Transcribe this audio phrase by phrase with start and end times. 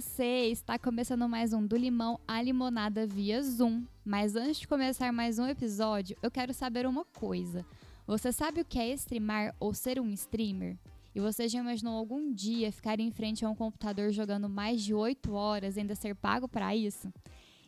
[0.00, 0.48] você!
[0.50, 3.84] Está começando mais um Do Limão à Limonada via Zoom.
[4.02, 7.66] Mas antes de começar mais um episódio, eu quero saber uma coisa.
[8.06, 10.78] Você sabe o que é streamar ou ser um streamer?
[11.14, 14.94] E você já imaginou algum dia ficar em frente a um computador jogando mais de
[14.94, 17.12] 8 horas e ainda ser pago para isso?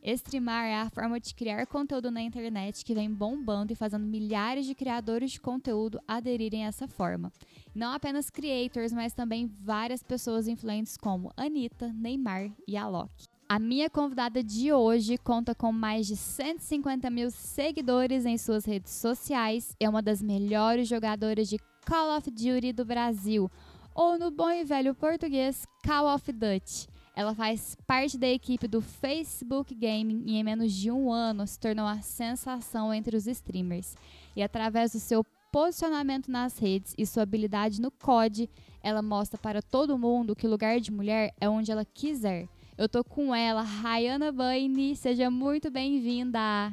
[0.04, 4.66] Streamar é a forma de criar conteúdo na internet que vem bombando e fazendo milhares
[4.66, 7.32] de criadores de conteúdo aderirem a essa forma.
[7.72, 13.10] Não apenas creators, mas também várias pessoas influentes como Anitta, Neymar e Alok.
[13.48, 18.92] A minha convidada de hoje conta com mais de 150 mil seguidores em suas redes
[18.92, 23.48] sociais, é uma das melhores jogadoras de Call of Duty do Brasil,
[23.94, 26.91] ou no bom e velho português, Call of Duty.
[27.14, 31.58] Ela faz parte da equipe do Facebook Gaming e em menos de um ano se
[31.58, 33.94] tornou a sensação entre os streamers.
[34.34, 38.48] E através do seu posicionamento nas redes e sua habilidade no COD,
[38.82, 42.48] ela mostra para todo mundo que lugar de mulher é onde ela quiser.
[42.78, 46.72] Eu tô com ela, Rayana Baini, seja muito bem-vinda.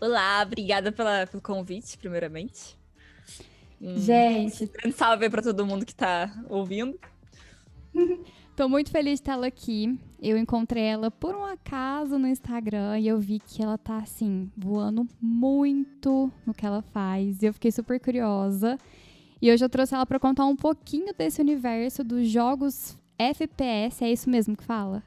[0.00, 2.74] Olá, obrigada pela, pelo convite, primeiramente.
[3.78, 6.98] Gente, um grande salve para todo mundo que tá ouvindo.
[8.56, 10.00] Tô muito feliz de tê-la aqui.
[10.18, 14.50] Eu encontrei ela por um acaso no Instagram e eu vi que ela tá assim,
[14.56, 17.42] voando muito no que ela faz.
[17.42, 18.78] E eu fiquei super curiosa.
[19.42, 24.02] E hoje eu trouxe ela para contar um pouquinho desse universo dos jogos FPS.
[24.02, 25.02] É isso mesmo que fala?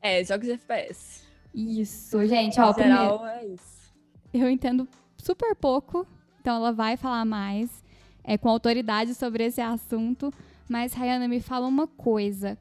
[0.00, 1.24] É, jogos FPS.
[1.54, 3.92] Isso, gente, ó, geral, primeiro, é isso.
[4.32, 6.06] Eu entendo super pouco,
[6.40, 7.84] então ela vai falar mais
[8.24, 10.32] é, com autoridade sobre esse assunto.
[10.68, 12.58] Mas, Rayana, me fala uma coisa.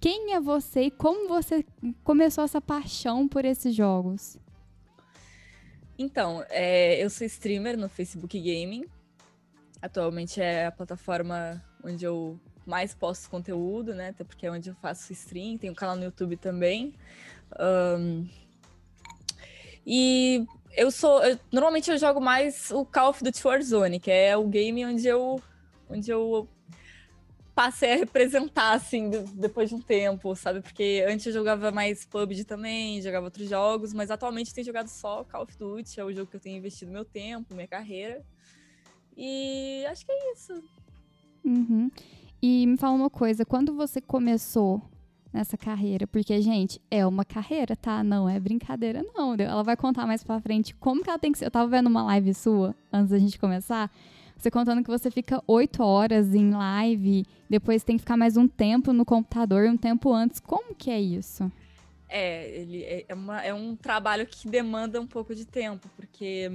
[0.00, 1.64] Quem é você e como você
[2.02, 4.38] começou essa paixão por esses jogos?
[5.98, 8.86] Então, é, eu sou streamer no Facebook Gaming.
[9.82, 14.08] Atualmente é a plataforma onde eu mais posto conteúdo, né?
[14.08, 15.58] Até porque é onde eu faço stream.
[15.58, 16.94] Tem um canal no YouTube também.
[17.58, 18.26] Um,
[19.86, 20.46] e
[20.76, 21.22] eu sou.
[21.22, 25.06] Eu, normalmente eu jogo mais o Call of Duty Warzone, que é o game onde
[25.06, 25.42] eu,
[25.88, 26.48] onde eu
[27.60, 30.62] passei a representar, assim, depois de um tempo, sabe?
[30.62, 35.24] Porque antes eu jogava mais PUBG também, jogava outros jogos, mas atualmente tenho jogado só
[35.24, 38.24] Call of Duty, é o jogo que eu tenho investido meu tempo, minha carreira.
[39.14, 40.64] E acho que é isso.
[41.44, 41.90] Uhum.
[42.40, 44.80] E me fala uma coisa, quando você começou
[45.30, 46.06] nessa carreira?
[46.06, 48.02] Porque, gente, é uma carreira, tá?
[48.02, 49.34] Não é brincadeira, não.
[49.34, 51.44] Ela vai contar mais pra frente como que ela tem que ser.
[51.44, 53.90] Eu tava vendo uma live sua, antes da gente começar,
[54.40, 58.48] você contando que você fica oito horas em live, depois tem que ficar mais um
[58.48, 60.40] tempo no computador, um tempo antes.
[60.40, 61.50] Como que é isso?
[62.08, 66.50] É, ele é, é, uma, é um trabalho que demanda um pouco de tempo, porque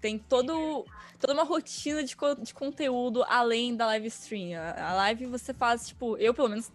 [0.00, 0.84] tem todo,
[1.18, 4.60] toda uma rotina de, de conteúdo além da live stream.
[4.60, 6.70] A, a live você faz, tipo, eu pelo menos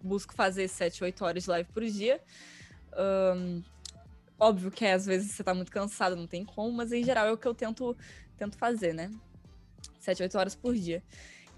[0.00, 2.20] busco fazer 7, 8 horas de live por dia.
[2.96, 3.62] Um,
[4.38, 7.32] óbvio que às vezes você tá muito cansado, não tem como, mas em geral é
[7.32, 7.96] o que eu tento,
[8.36, 9.10] tento fazer, né?
[10.02, 11.02] 7, 8 horas por dia.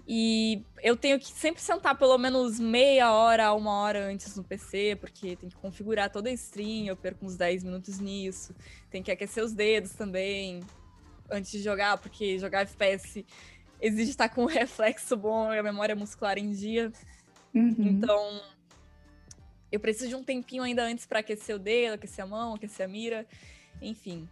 [0.07, 4.97] E eu tenho que sempre sentar pelo menos meia hora, uma hora antes no PC,
[4.99, 8.53] porque tem que configurar toda a stream, eu perco uns 10 minutos nisso.
[8.91, 10.61] Tem que aquecer os dedos também
[11.29, 13.25] antes de jogar, porque jogar FPS
[13.81, 16.91] exige estar com o reflexo bom e a memória muscular em dia.
[17.53, 17.75] Uhum.
[17.79, 18.41] Então,
[19.71, 22.85] eu preciso de um tempinho ainda antes para aquecer o dedo, aquecer a mão, aquecer
[22.85, 23.25] a mira,
[23.81, 24.29] enfim.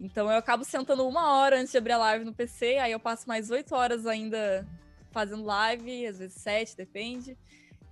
[0.00, 2.98] Então eu acabo sentando uma hora antes de abrir a live no PC, aí eu
[2.98, 4.66] passo mais oito horas ainda
[5.10, 7.36] fazendo live, às vezes sete, depende.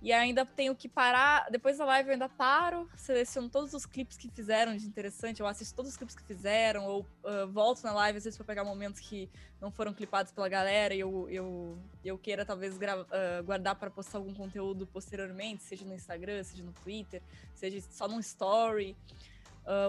[0.01, 1.51] E ainda tenho que parar.
[1.51, 5.45] Depois da live eu ainda paro, seleciono todos os clipes que fizeram de interessante, eu
[5.45, 8.63] assisto todos os clipes que fizeram, ou uh, volto na live, às vezes, para pegar
[8.63, 9.29] momentos que
[9.61, 14.19] não foram clipados pela galera e eu, eu, eu queira talvez uh, guardar para postar
[14.19, 17.21] algum conteúdo posteriormente, seja no Instagram, seja no Twitter,
[17.53, 18.95] seja só num story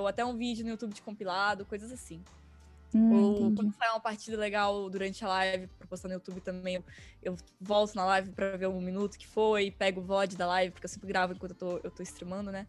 [0.01, 2.23] ou até um vídeo no YouTube de compilado, coisas assim.
[2.95, 3.57] Hum, ou entendi.
[3.57, 6.85] quando sai uma partida legal durante a live, pra postar no YouTube também, eu,
[7.23, 10.73] eu volto na live pra ver um minuto que foi, pego o VOD da live,
[10.73, 12.67] porque eu sempre gravo enquanto eu tô, eu tô streamando, né?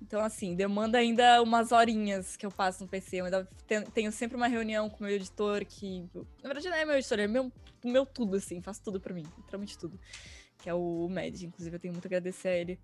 [0.00, 3.16] Então, assim, demanda ainda umas horinhas que eu passo no PC.
[3.16, 3.48] Eu ainda
[3.94, 6.00] tenho sempre uma reunião com o meu editor, que,
[6.42, 7.50] na verdade, não é meu editor, é meu,
[7.82, 9.98] meu tudo, assim, faz tudo pra mim, literalmente tudo.
[10.58, 12.78] Que é o Med, inclusive eu tenho muito a agradecer a ele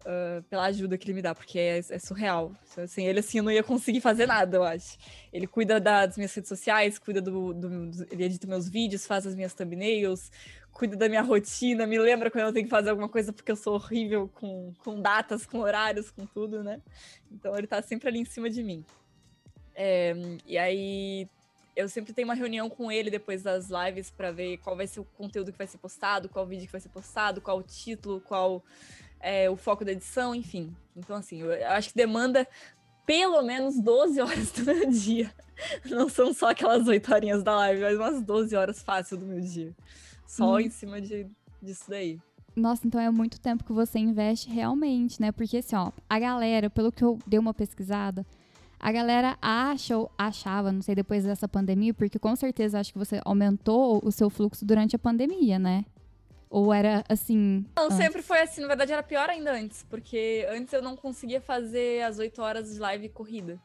[0.00, 2.52] uh, pela ajuda que ele me dá, porque é, é surreal.
[2.86, 4.98] Sem ele, assim, eu não ia conseguir fazer nada, eu acho.
[5.32, 9.26] Ele cuida das minhas redes sociais, cuida do, do, do, Ele edita meus vídeos, faz
[9.26, 10.30] as minhas thumbnails,
[10.72, 13.56] cuida da minha rotina, me lembra quando eu tenho que fazer alguma coisa, porque eu
[13.56, 16.80] sou horrível com, com datas, com horários, com tudo, né?
[17.30, 18.84] Então ele tá sempre ali em cima de mim.
[19.74, 20.14] É,
[20.46, 21.28] e aí
[21.78, 24.98] eu sempre tenho uma reunião com ele depois das lives para ver qual vai ser
[24.98, 28.20] o conteúdo que vai ser postado, qual vídeo que vai ser postado, qual o título,
[28.20, 28.64] qual
[29.20, 30.74] é, o foco da edição, enfim.
[30.96, 32.46] Então, assim, eu acho que demanda
[33.06, 35.32] pelo menos 12 horas do meu dia.
[35.88, 39.40] Não são só aquelas 8 horinhas da live, mas umas 12 horas fácil do meu
[39.40, 39.74] dia.
[40.26, 40.60] Só hum.
[40.60, 41.26] em cima de,
[41.62, 42.20] disso daí.
[42.54, 45.32] Nossa, então é muito tempo que você investe realmente, né?
[45.32, 48.26] Porque assim, ó, a galera, pelo que eu dei uma pesquisada,
[48.80, 52.98] a galera acha ou achava, não sei, depois dessa pandemia, porque com certeza acho que
[52.98, 55.84] você aumentou o seu fluxo durante a pandemia, né?
[56.50, 57.64] Ou era assim.
[57.76, 57.96] Não, antes?
[57.96, 58.60] sempre foi assim.
[58.60, 62.72] Na verdade, era pior ainda antes, porque antes eu não conseguia fazer as oito horas
[62.72, 63.60] de live corrida.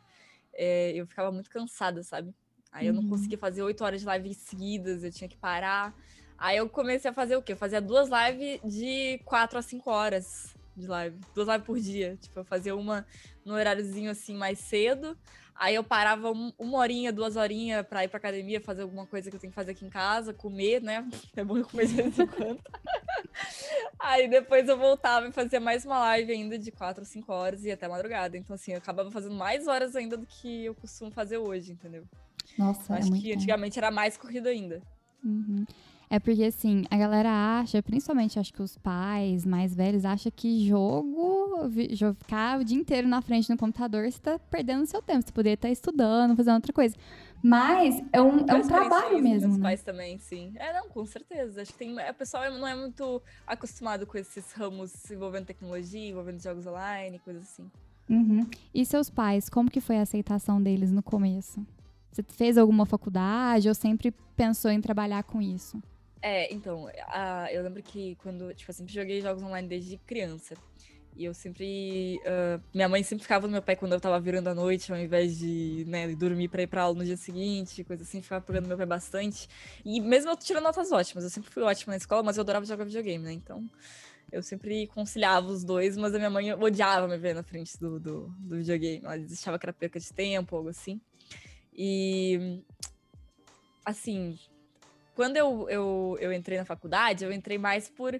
[0.53, 2.33] É, eu ficava muito cansada, sabe?
[2.71, 3.09] Aí eu não uhum.
[3.09, 5.95] conseguia fazer oito horas de live seguidas, eu tinha que parar.
[6.37, 7.53] Aí eu comecei a fazer o quê?
[7.53, 11.17] Eu fazia duas lives de quatro a cinco horas de live.
[11.33, 12.17] Duas lives por dia.
[12.19, 13.05] Tipo, eu fazia uma
[13.45, 15.17] no horáriozinho assim mais cedo.
[15.63, 19.29] Aí eu parava um, uma horinha, duas horinhas pra ir pra academia, fazer alguma coisa
[19.29, 21.07] que eu tenho que fazer aqui em casa, comer, né?
[21.37, 22.59] É bom comer de vez em quando.
[23.97, 27.71] Aí depois eu voltava e fazia mais uma live ainda de quatro, cinco horas e
[27.71, 28.37] até madrugada.
[28.37, 32.03] Então, assim, eu acabava fazendo mais horas ainda do que eu costumo fazer hoje, entendeu?
[32.57, 34.81] Nossa, é Acho é que antigamente era mais corrido ainda.
[35.23, 35.65] Uhum.
[36.13, 40.63] É porque, assim, a galera acha, principalmente acho que os pais mais velhos, acham que
[40.63, 41.67] jogo,
[42.19, 45.23] ficar o dia inteiro na frente do computador, você tá perdendo seu tempo.
[45.25, 46.95] Você poderia estar estudando, fazendo outra coisa.
[47.41, 49.63] Mas é um, é um trabalho mesmo, meus né?
[49.63, 50.53] pais também, sim.
[50.57, 51.63] É, não, com certeza.
[51.63, 56.39] Acho que tem, o pessoal não é muito acostumado com esses ramos envolvendo tecnologia, envolvendo
[56.39, 57.71] jogos online, coisas assim.
[58.07, 58.47] Uhum.
[58.71, 61.65] E seus pais, como que foi a aceitação deles no começo?
[62.11, 65.81] Você fez alguma faculdade ou sempre pensou em trabalhar com isso?
[66.25, 70.55] É, então, a, eu lembro que quando, tipo, eu sempre joguei jogos online desde criança.
[71.17, 72.17] E eu sempre.
[72.19, 74.97] Uh, minha mãe sempre ficava no meu pé quando eu tava virando a noite, ao
[74.97, 78.67] invés de, né, dormir pra ir pra aula no dia seguinte, coisa assim, ficava pegando
[78.69, 79.49] meu pé bastante.
[79.83, 82.65] E mesmo eu tirando notas ótimas, eu sempre fui ótima na escola, mas eu adorava
[82.65, 83.33] jogar videogame, né?
[83.33, 83.69] Então,
[84.31, 87.99] eu sempre conciliava os dois, mas a minha mãe odiava me ver na frente do,
[87.99, 89.01] do, do videogame.
[89.03, 91.01] Ela achava que era perca de tempo, algo assim.
[91.75, 92.63] E.
[93.85, 94.39] Assim,
[95.15, 98.19] quando eu, eu, eu entrei na faculdade, eu entrei mais por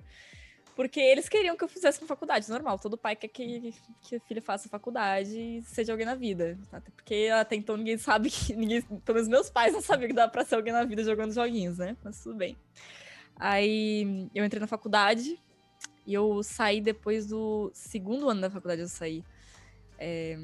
[0.76, 2.80] porque eles queriam que eu fizesse uma faculdade, normal.
[2.80, 6.58] Todo pai quer que, que a filha faça faculdade e seja alguém na vida.
[6.72, 8.56] Até porque até então ninguém sabe que.
[8.56, 11.32] Ninguém, pelo menos meus pais não sabiam que dá pra ser alguém na vida jogando
[11.32, 11.96] joguinhos, né?
[12.04, 12.58] Mas tudo bem.
[13.36, 15.40] Aí eu entrei na faculdade
[16.08, 19.24] e eu saí depois do segundo ano da faculdade, eu saí.
[20.00, 20.38] É,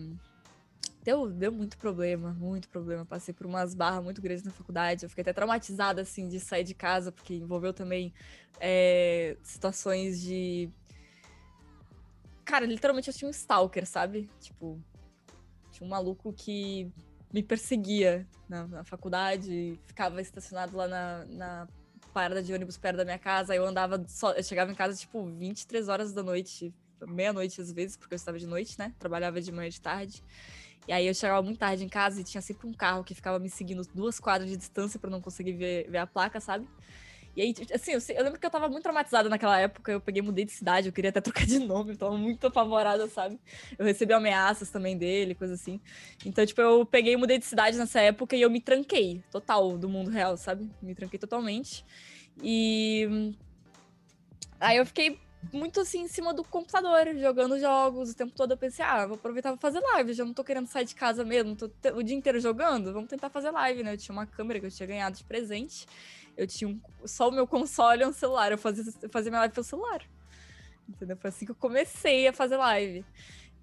[1.04, 3.06] deu, deu muito problema, muito problema.
[3.06, 5.04] Passei por umas barras muito grandes na faculdade.
[5.04, 8.14] Eu fiquei até traumatizada, assim, de sair de casa, porque envolveu também
[8.60, 10.70] é, situações de.
[12.46, 14.30] Cara, literalmente eu tinha um stalker, sabe?
[14.40, 14.82] Tipo,
[15.72, 16.92] tinha um maluco que
[17.32, 21.68] me perseguia na, na faculdade, ficava estacionado lá na, na
[22.12, 23.56] parada de ônibus perto da minha casa.
[23.56, 26.74] Eu andava só, eu chegava em casa tipo 23 horas da noite,
[27.08, 28.94] meia-noite às vezes, porque eu estava de noite, né?
[28.98, 30.24] Trabalhava de manhã e de tarde.
[30.88, 33.38] E aí eu chegava muito tarde em casa e tinha sempre um carro que ficava
[33.38, 36.68] me seguindo duas quadras de distância para não conseguir ver, ver a placa, sabe?
[37.36, 39.92] E aí, assim, eu, eu, lembro que eu tava muito traumatizada naquela época.
[39.92, 43.08] Eu peguei, mudei de cidade, eu queria até trocar de nome, eu tava muito apavorada,
[43.08, 43.40] sabe?
[43.78, 45.80] Eu recebi ameaças também dele, coisa assim.
[46.26, 49.88] Então, tipo, eu peguei mudei de cidade nessa época e eu me tranquei total do
[49.88, 50.70] mundo real, sabe?
[50.82, 51.86] Me tranquei totalmente.
[52.44, 53.34] E.
[54.60, 55.18] Aí eu fiquei
[55.54, 58.52] muito assim em cima do computador, jogando jogos o tempo todo.
[58.52, 60.14] Eu pensei, ah, vou aproveitar pra fazer live.
[60.14, 62.94] Já não tô querendo sair de casa mesmo, tô o dia inteiro jogando.
[62.94, 63.94] Vamos tentar fazer live, né?
[63.94, 65.88] Eu tinha uma câmera que eu tinha ganhado de presente.
[66.38, 68.52] Eu tinha um, só o meu console e um celular.
[68.52, 70.02] Eu fazia, eu fazia minha live pelo celular.
[70.88, 71.18] Entendeu?
[71.18, 73.06] Foi assim que eu comecei a fazer live.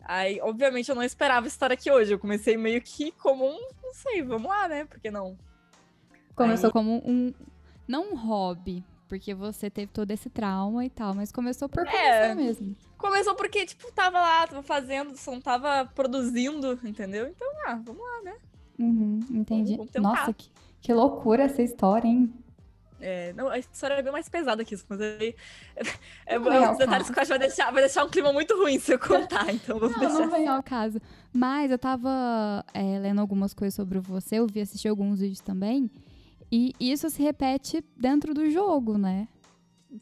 [0.02, 2.12] Aí, obviamente, eu não esperava estar aqui hoje.
[2.12, 4.84] Eu comecei meio que como um, não sei, vamos lá, né?
[4.84, 5.36] Por que não?
[6.34, 6.72] Começou Aí...
[6.72, 7.34] como um,
[7.88, 12.34] não um hobby, porque você teve todo esse trauma e tal, mas começou por é,
[12.34, 12.76] mesmo.
[12.98, 17.26] Começou porque, tipo, tava lá, tava fazendo, só não tava produzindo, entendeu?
[17.28, 18.36] Então, ah, vamos lá, né?
[18.78, 19.76] Uhum, entendi.
[19.76, 22.32] Vamos, vamos Nossa, que, que loucura essa história, hein?
[23.00, 25.34] É, não, a história é bem mais pesada que isso, mas aí.
[26.28, 28.32] É, é, é os detalhes que eu acho que vai deixar, vai deixar um clima
[28.32, 30.26] muito ruim se eu contar, então vamos não, deixar.
[30.26, 31.00] Não vem ao caso.
[31.32, 35.88] Mas eu tava é, lendo algumas coisas sobre você, eu vi assistir alguns vídeos também.
[36.50, 39.28] E isso se repete dentro do jogo, né?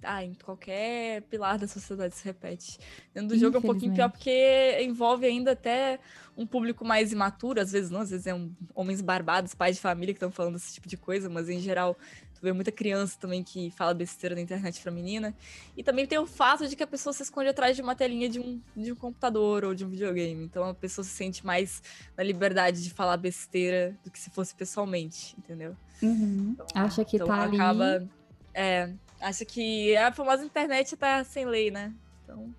[0.03, 2.79] Ah, em qualquer pilar da sociedade se repete.
[3.13, 6.01] Dentro do jogo é um pouquinho pior porque envolve ainda até
[6.37, 9.83] um público mais imaturo, às vezes não, às vezes é um, homens barbados, pais de
[9.83, 11.97] família que estão falando esse tipo de coisa, mas em geral
[12.35, 15.35] tu vê muita criança também que fala besteira na internet pra menina.
[15.77, 18.29] E também tem o fato de que a pessoa se esconde atrás de uma telinha
[18.29, 20.45] de um, de um computador ou de um videogame.
[20.45, 21.83] Então a pessoa se sente mais
[22.17, 25.77] na liberdade de falar besteira do que se fosse pessoalmente, entendeu?
[26.03, 26.51] Uhum.
[26.55, 28.09] Então, Acha que então tá acaba, ali.
[28.53, 31.93] É, acha que a famosa internet tá sem lei, né?
[32.23, 32.55] Então.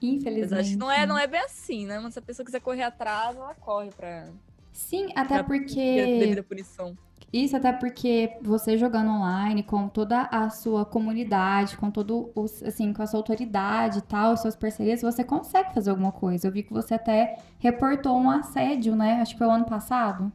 [0.00, 0.50] Infelizmente.
[0.50, 1.98] Mas acho que não é, não é bem assim, né?
[1.98, 4.28] Mas se a pessoa quiser correr atrás, ela corre pra.
[4.72, 6.18] Sim, até pra porque.
[6.18, 6.96] Devido à punição.
[7.32, 12.90] Isso até porque você jogando online com toda a sua comunidade, com todo os, assim,
[12.92, 16.48] com a sua autoridade e tal, suas parcerias, você consegue fazer alguma coisa.
[16.48, 19.20] Eu vi que você até reportou um assédio, né?
[19.20, 20.32] Acho que foi o ano passado.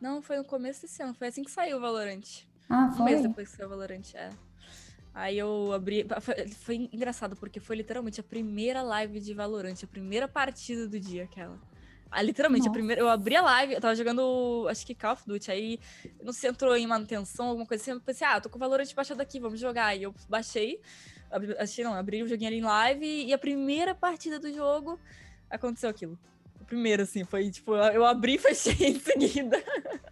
[0.00, 2.44] Não, foi no começo desse ano, foi assim que saiu o Valorant.
[2.68, 3.02] Ah, foi?
[3.02, 4.30] Um mês depois que saiu o Valorant, é.
[5.12, 6.06] Aí eu abri.
[6.20, 10.98] Foi, foi engraçado, porque foi literalmente a primeira live de Valorant, a primeira partida do
[10.98, 11.58] dia, aquela.
[12.10, 15.22] Ah, literalmente, a primeira, eu abri a live, eu tava jogando, acho que Call of
[15.24, 15.78] Duty, aí
[16.20, 18.58] não sei se entrou em manutenção, alguma coisa assim, eu pensei, ah, tô com o
[18.58, 19.86] Valorant baixado aqui, vamos jogar.
[19.86, 20.80] Aí eu baixei,
[21.58, 24.98] achei não, abri o joguinho ali em live, e a primeira partida do jogo
[25.48, 26.18] aconteceu aquilo.
[26.70, 29.60] Primeiro, assim, foi tipo, eu abri e fechei em seguida.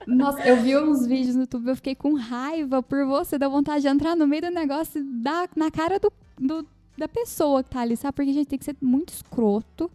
[0.05, 3.83] Nossa, eu vi uns vídeos no YouTube, eu fiquei com raiva por você, deu vontade
[3.83, 7.71] de entrar no meio do negócio e dar na cara do, do, da pessoa que
[7.71, 8.13] tá ali, sabe?
[8.17, 9.89] Porque a gente tem que ser muito escroto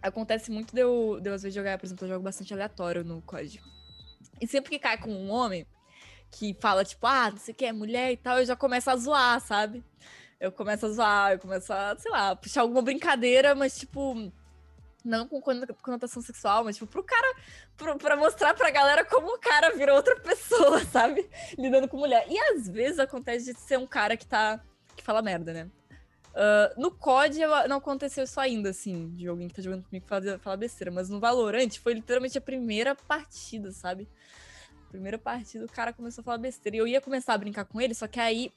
[0.00, 3.02] acontece muito de eu, de eu às vezes jogar, por exemplo, eu jogo bastante aleatório
[3.02, 3.66] no código.
[4.40, 5.66] E sempre que cai com um homem
[6.30, 8.88] que fala, tipo, ah, não sei o que, é mulher e tal, eu já começo
[8.88, 9.82] a zoar, sabe?
[10.38, 14.30] Eu começo a zoar, eu começo a, sei lá, puxar alguma brincadeira, mas, tipo,
[15.06, 17.36] não com conotação sexual, mas, tipo, pro cara,
[17.76, 21.28] pro, pra mostrar pra galera como o cara virou outra pessoa, sabe?
[21.56, 22.26] Lidando com mulher.
[22.28, 24.60] E às vezes acontece de ser um cara que tá,
[24.96, 25.70] que fala merda, né?
[26.36, 30.04] Uh, no COD não aconteceu isso ainda, assim, de alguém que tá jogando comigo
[30.38, 34.06] falar besteira, mas no Valorant foi literalmente a primeira partida, sabe?
[34.90, 36.76] Primeira partida, o cara começou a falar besteira.
[36.76, 38.52] E eu ia começar a brincar com ele, só que aí.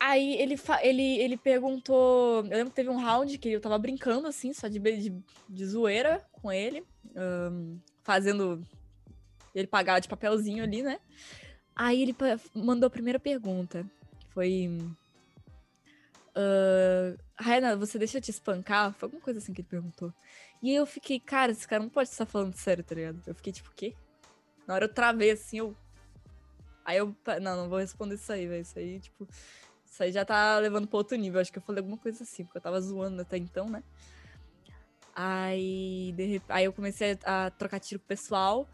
[0.00, 2.42] Aí ele, ele, ele perguntou.
[2.46, 5.66] Eu lembro que teve um round que eu tava brincando, assim, só de, de, de
[5.66, 6.82] zoeira com ele,
[7.14, 8.66] um, fazendo
[9.54, 10.98] ele pagar de papelzinho ali, né?
[11.76, 12.16] Aí ele
[12.54, 13.84] mandou a primeira pergunta.
[14.30, 14.70] Foi
[16.30, 18.92] Uh, Raina, você deixa eu te espancar?
[18.94, 20.12] Foi alguma coisa assim que ele perguntou.
[20.62, 23.20] E eu fiquei, cara, esse cara não pode estar falando sério, tá ligado?
[23.26, 23.94] Eu fiquei tipo, o quê?
[24.66, 25.76] Na hora eu travei assim, eu.
[26.84, 27.14] Aí eu.
[27.42, 28.62] Não, não vou responder isso aí, velho.
[28.62, 29.26] Isso aí, tipo.
[30.00, 31.40] Isso aí já tá levando pra outro nível.
[31.42, 33.82] Acho que eu falei alguma coisa assim, porque eu tava zoando até então, né?
[35.14, 36.40] Aí, de...
[36.48, 38.66] aí eu comecei a, trocar tiro com o pessoal.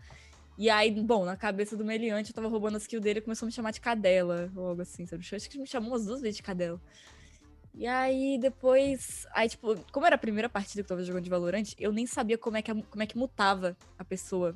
[0.56, 3.44] E aí, bom, na cabeça do meliante, eu tava roubando as kills dele e começou
[3.44, 5.26] a me chamar de cadela, ou algo assim, sabe?
[5.34, 6.80] Acho que me chamou umas duas vezes de cadela.
[7.74, 9.26] E aí depois.
[9.32, 12.06] Aí, tipo, como era a primeira partida que eu tava jogando de Valorant, eu nem
[12.06, 14.54] sabia como é que, como é que mutava a pessoa.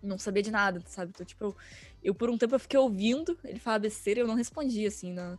[0.00, 1.10] Não sabia de nada, sabe?
[1.12, 1.56] Então, tipo, eu,
[2.00, 5.12] eu por um tempo eu fiquei ouvindo ele falar besteira e eu não respondia, assim,
[5.12, 5.36] né?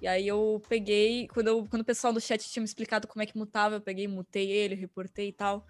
[0.00, 3.22] E aí eu peguei, quando, eu, quando o pessoal do chat tinha me explicado como
[3.22, 5.66] é que mutava, eu peguei, mutei ele, reportei e tal.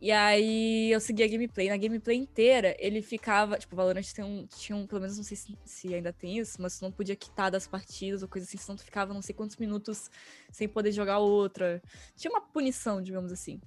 [0.00, 1.68] E aí eu segui a gameplay.
[1.68, 3.58] Na gameplay inteira, ele ficava.
[3.58, 4.86] Tipo, o Valorant tem um, tinha um.
[4.86, 7.66] Pelo menos não sei se, se ainda tem isso, mas tu não podia quitar das
[7.66, 10.10] partidas ou coisa assim, senão tu ficava não sei quantos minutos
[10.52, 11.82] sem poder jogar outra.
[12.16, 13.58] Tinha uma punição, digamos assim.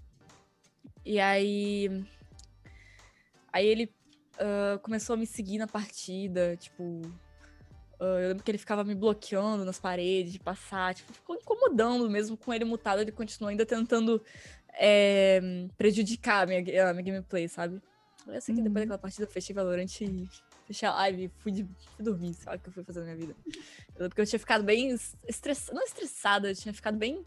[1.04, 2.06] E aí.
[3.52, 3.92] Aí ele
[4.36, 7.02] uh, começou a me seguir na partida, tipo.
[8.00, 12.08] Uh, eu lembro que ele ficava me bloqueando nas paredes de passar, tipo, ficou incomodando
[12.10, 14.22] mesmo com ele mutado, ele continuou ainda tentando
[14.74, 17.82] é, prejudicar a minha, a minha gameplay, sabe?
[18.28, 18.90] Eu sei que depois uhum.
[18.90, 20.30] daquela partida eu fechei Valorant e
[20.66, 23.06] fechei a live e fui, de, fui dormir, sabe o que eu fui fazer na
[23.06, 23.36] minha vida.
[23.96, 24.96] Eu, porque eu tinha ficado bem
[25.28, 27.24] estressada, não estressada, eu tinha ficado bem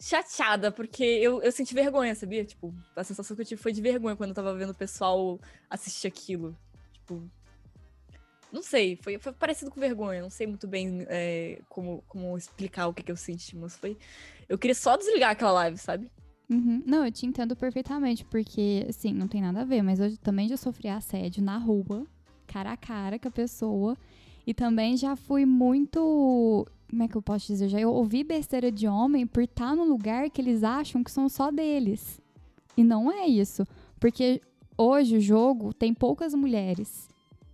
[0.00, 2.44] chateada, porque eu, eu senti vergonha, sabia?
[2.44, 5.38] Tipo, a sensação que eu tive foi de vergonha quando eu tava vendo o pessoal
[5.68, 6.56] assistir aquilo.
[6.94, 7.30] Tipo,
[8.52, 12.88] não sei, foi, foi parecido com vergonha, não sei muito bem é, como, como explicar
[12.88, 13.96] o que, que eu senti, mas foi.
[14.48, 16.10] Eu queria só desligar aquela live, sabe?
[16.48, 16.82] Uhum.
[16.84, 20.48] Não, eu te entendo perfeitamente, porque, assim, não tem nada a ver, mas eu também
[20.48, 22.04] já sofri assédio na rua,
[22.46, 23.96] cara a cara com a pessoa.
[24.44, 26.66] E também já fui muito.
[26.88, 27.68] Como é que eu posso dizer?
[27.68, 31.52] Já ouvi besteira de homem por estar no lugar que eles acham que são só
[31.52, 32.20] deles.
[32.76, 33.64] E não é isso.
[34.00, 34.40] Porque
[34.76, 37.09] hoje o jogo tem poucas mulheres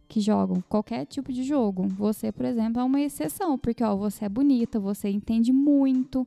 [0.08, 1.88] que jogam qualquer tipo de jogo.
[1.88, 6.26] Você, por exemplo, é uma exceção, porque ó, você é bonita, você entende muito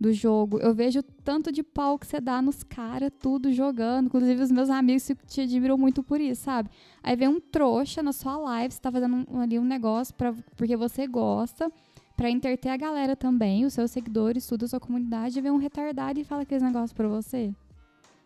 [0.00, 0.58] do jogo.
[0.58, 4.06] Eu vejo tanto de pau que você dá nos caras, tudo jogando.
[4.06, 6.70] Inclusive, os meus amigos te admiram muito por isso, sabe?
[7.02, 10.32] Aí vem um trouxa na sua live, você tá fazendo um, ali um negócio pra,
[10.56, 11.70] porque você gosta,
[12.16, 15.56] pra interter a galera também, os seus seguidores, tudo, a sua comunidade, e vem um
[15.56, 17.52] retardado e fala aqueles negócios pra você.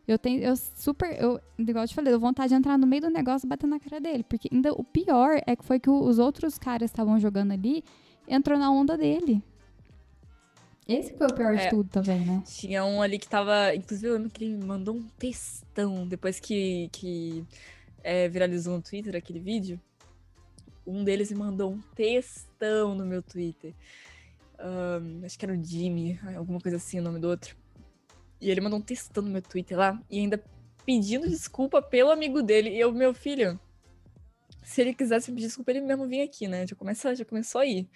[0.07, 3.03] Eu tenho, eu super, eu, igual eu te falei, eu vontade de entrar no meio
[3.03, 4.25] do negócio e bater na cara dele.
[4.25, 7.85] Porque ainda o pior é que foi que os outros caras estavam jogando ali,
[8.27, 9.43] entrou na onda dele.
[10.89, 12.43] Esse foi o pior é, de tudo também, né?
[12.45, 13.75] Tinha um ali que tava.
[13.75, 17.45] Inclusive, eu lembro que ele mandou um textão depois que, que
[18.03, 19.81] é, viralizou no Twitter aquele vídeo.
[20.85, 23.73] Um deles me mandou um textão no meu Twitter.
[24.59, 27.57] Um, acho que era o Jimmy, alguma coisa assim, o nome do outro.
[28.43, 30.43] E ele mandou um textão no meu Twitter lá e ainda
[30.85, 32.71] pedindo desculpa pelo amigo dele.
[32.71, 33.59] E eu, meu filho,
[34.65, 36.67] se ele quisesse pedir desculpa, ele mesmo vinha aqui, né?
[36.67, 37.89] Já, começa, já começou aí.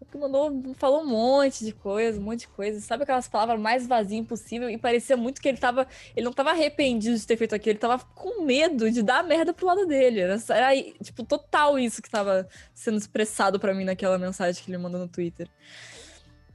[0.00, 2.80] Ele mandou, falou um monte de coisa, um monte de coisa.
[2.80, 4.70] Sabe aquelas palavras mais vazias possível?
[4.70, 5.86] E parecia muito que ele tava.
[6.16, 9.52] Ele não tava arrependido de ter feito aquilo, ele tava com medo de dar merda
[9.52, 10.20] pro lado dele.
[10.20, 14.78] Era, era tipo, total isso que tava sendo expressado para mim naquela mensagem que ele
[14.78, 15.48] mandou no Twitter.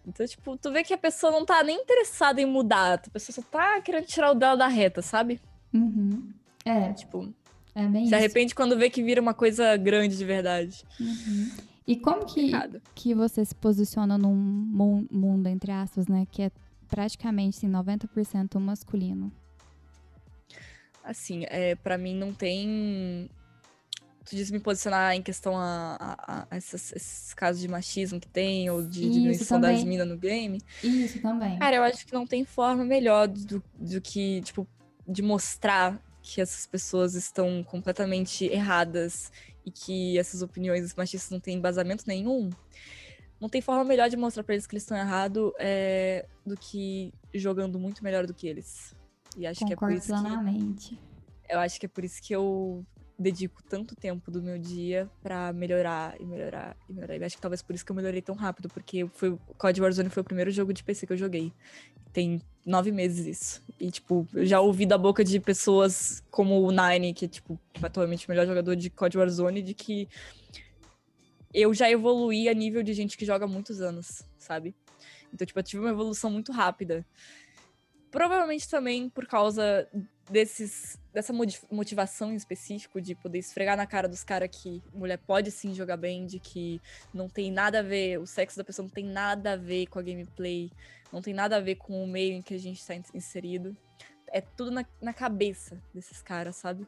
[0.07, 3.35] Então, tipo, tu vê que a pessoa não tá nem interessada em mudar, a pessoa
[3.35, 5.41] só tá querendo tirar o dela da reta, sabe?
[5.73, 6.31] Uhum.
[6.63, 6.93] É.
[6.93, 7.33] Tipo,
[7.75, 8.15] é se isso.
[8.15, 10.83] arrepende quando vê que vira uma coisa grande de verdade.
[10.99, 11.51] Uhum.
[11.85, 12.51] E como que,
[12.95, 16.25] que você se posiciona num mu- mundo, entre aspas, né?
[16.31, 16.51] Que é
[16.87, 19.31] praticamente assim, 90% masculino.
[21.03, 23.29] Assim, é, para mim não tem.
[24.29, 28.27] Tu disse me posicionar em questão a, a- a esses, esses casos de machismo que
[28.27, 29.87] tem, ou de Isso diminuição das também.
[29.87, 30.59] minas no game.
[30.83, 31.57] Isso também.
[31.59, 34.67] Cara, eu acho que não tem forma melhor do, do que, tipo,
[35.07, 39.31] de mostrar que essas pessoas estão completamente erradas
[39.65, 42.49] e que essas opiniões machistas não têm embasamento nenhum.
[43.39, 47.13] Não tem forma melhor de mostrar pra eles que eles estão errados é, do que
[47.33, 48.93] jogando muito melhor do que eles.
[49.37, 52.85] E acho que é por isso que eu acho que é por isso que eu
[53.17, 57.15] dedico tanto tempo do meu dia pra melhorar e melhorar e melhorar.
[57.15, 60.09] Eu acho que talvez por isso que eu melhorei tão rápido, porque foi, COD Warzone
[60.09, 61.51] foi o primeiro jogo de PC que eu joguei.
[62.13, 63.63] Tem nove meses isso.
[63.79, 67.59] E, tipo, eu já ouvi da boca de pessoas como o Nine, que é, tipo,
[67.81, 70.07] atualmente o melhor jogador de COD Warzone, de que
[71.53, 74.75] eu já evoluí a nível de gente que joga há muitos anos, sabe?
[75.33, 77.05] Então, tipo, eu tive uma evolução muito rápida.
[78.11, 79.87] Provavelmente também por causa
[80.29, 81.33] desses, dessa
[81.71, 85.97] motivação em específico de poder esfregar na cara dos caras que mulher pode sim jogar
[85.97, 86.81] bem, de que
[87.13, 89.99] não tem nada a ver, o sexo da pessoa não tem nada a ver com
[89.99, 90.71] a gameplay,
[91.11, 93.75] não tem nada a ver com o meio em que a gente está inserido.
[94.29, 96.85] É tudo na, na cabeça desses caras, sabe?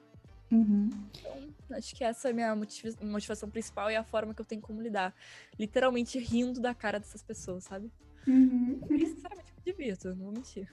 [0.51, 0.89] Uhum.
[1.19, 4.45] Então, acho que essa é a minha motiva- motivação principal e a forma que eu
[4.45, 5.13] tenho como lidar.
[5.57, 7.89] Literalmente rindo da cara dessas pessoas, sabe?
[8.27, 8.81] Uhum.
[8.89, 10.67] E, sinceramente, divirto, não vou mentir.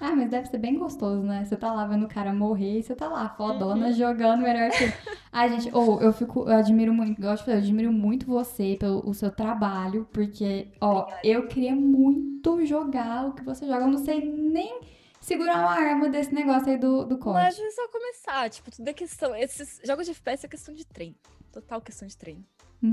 [0.00, 1.44] Ah, mas deve ser bem gostoso, né?
[1.44, 4.84] Você tá lá vendo o cara morrer e você tá lá, fodona, jogando melhor que.
[5.32, 9.08] Ai, gente, ou eu fico, eu admiro muito, te falei, eu admiro muito você pelo
[9.08, 13.84] o seu trabalho, porque, ó, eu queria muito jogar o que você joga.
[13.84, 14.80] Eu não sei nem
[15.20, 17.34] segurar uma arma desse negócio aí do, do COD.
[17.34, 19.34] Mas é só começar, tipo, tudo é questão.
[19.36, 21.14] Esses jogos de FPS é questão de treino.
[21.52, 22.44] Total questão de treino.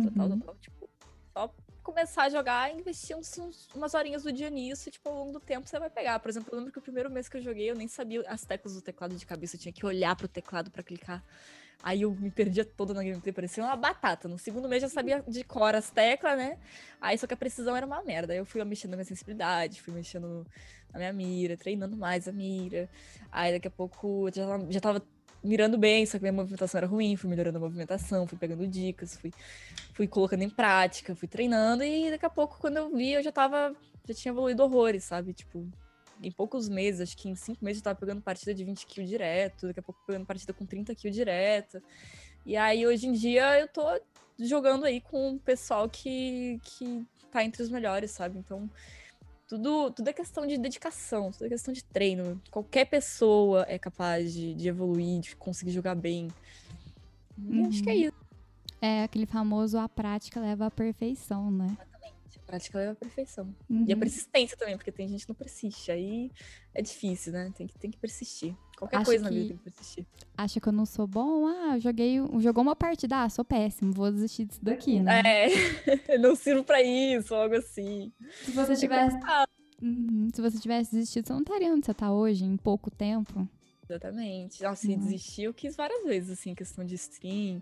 [0.04, 0.40] Total, Uhum.
[0.40, 0.56] total.
[0.60, 0.90] Tipo,
[1.34, 1.54] só
[1.88, 5.40] começar a jogar investir uns, uns- umas horinhas do dia nisso, tipo, ao longo do
[5.40, 6.20] tempo você vai pegar.
[6.20, 8.44] Por exemplo, eu lembro que o primeiro mês que eu joguei, eu nem sabia as
[8.44, 11.24] teclas do teclado de cabeça, eu tinha que olhar pro teclado pra clicar.
[11.82, 14.28] Aí eu me perdia toda na gameplay, parecia uma batata.
[14.28, 16.58] No segundo mês já sabia de cor as teclas, né?
[17.00, 18.34] Aí só que a precisão era uma merda.
[18.34, 20.46] Aí eu fui mexendo na minha sensibilidade, fui mexendo
[20.92, 22.90] na minha mira, treinando mais a mira.
[23.32, 25.02] Aí daqui a pouco já, já tava
[25.44, 29.16] mirando bem, só que minha movimentação era ruim, fui melhorando a movimentação, fui pegando dicas,
[29.18, 29.32] fui,
[29.94, 33.32] fui colocando em prática, fui treinando, e daqui a pouco, quando eu vi, eu já
[33.32, 33.76] tava.
[34.08, 35.34] Já tinha evoluído horrores, sabe?
[35.34, 35.68] Tipo,
[36.22, 39.10] em poucos meses, acho que em cinco meses eu tava pegando partida de 20 kills
[39.10, 41.82] direto, daqui a pouco pegando partida com 30 kills direto.
[42.46, 43.84] E aí, hoje em dia, eu tô
[44.40, 48.40] jogando aí com o pessoal que, que tá entre os melhores, sabe?
[48.40, 48.70] Então,
[49.48, 52.42] tudo, tudo é questão de dedicação, tudo é questão de treino.
[52.52, 56.28] Qualquer pessoa é capaz de, de evoluir, de conseguir jogar bem.
[57.38, 58.28] E acho que é isso.
[58.82, 61.76] É aquele famoso a prática leva à perfeição, né?
[62.48, 63.54] A prática leva à perfeição.
[63.70, 63.84] Uhum.
[63.86, 65.92] E a persistência também, porque tem gente que não persiste.
[65.92, 66.32] Aí
[66.74, 67.52] é difícil, né?
[67.54, 68.56] Tem que, tem que persistir.
[68.78, 70.06] Qualquer Acho coisa na vida tem que persistir.
[70.38, 71.46] Acha que eu não sou bom?
[71.46, 75.22] Ah, eu joguei, jogou uma partida, ah, sou péssimo, vou desistir disso daqui, né?
[75.26, 75.48] É,
[76.18, 78.14] não sirvo pra isso, ou algo assim.
[78.46, 79.18] Se você tivesse.
[79.82, 83.48] Uhum, se você tivesse desistido, você não estaria onde você tá hoje, em pouco tempo.
[83.90, 84.64] Exatamente.
[84.64, 85.00] Nossa, e Uhum.
[85.00, 87.62] desistir eu quis várias vezes, assim, questão de stream.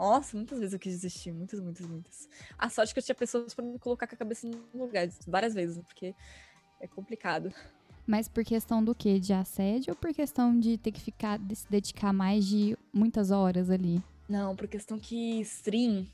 [0.00, 1.30] Nossa, muitas vezes eu quis desistir.
[1.30, 2.28] Muitas, muitas, muitas.
[2.58, 5.06] A sorte é que eu tinha pessoas pra me colocar com a cabeça no lugar,
[5.26, 5.82] várias vezes, né?
[5.86, 6.14] porque
[6.80, 7.52] é complicado.
[8.06, 9.20] Mas por questão do quê?
[9.20, 13.30] De assédio ou por questão de ter que ficar, de se dedicar mais de muitas
[13.30, 14.02] horas ali?
[14.26, 16.06] Não, por questão que stream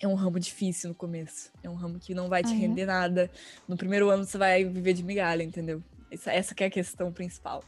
[0.00, 1.50] é um ramo difícil no começo.
[1.64, 2.58] É um ramo que não vai te Ah, é?
[2.58, 3.28] render nada.
[3.66, 5.82] No primeiro ano você vai viver de migalha, entendeu?
[6.10, 7.64] Essa, essa que é a questão principal.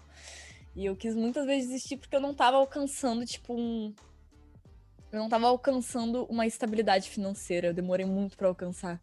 [0.77, 3.93] E eu quis muitas vezes desistir porque eu não tava alcançando, tipo, um.
[5.13, 7.69] Eu não tava alcançando uma estabilidade financeira.
[7.69, 9.01] Eu demorei muito pra alcançar.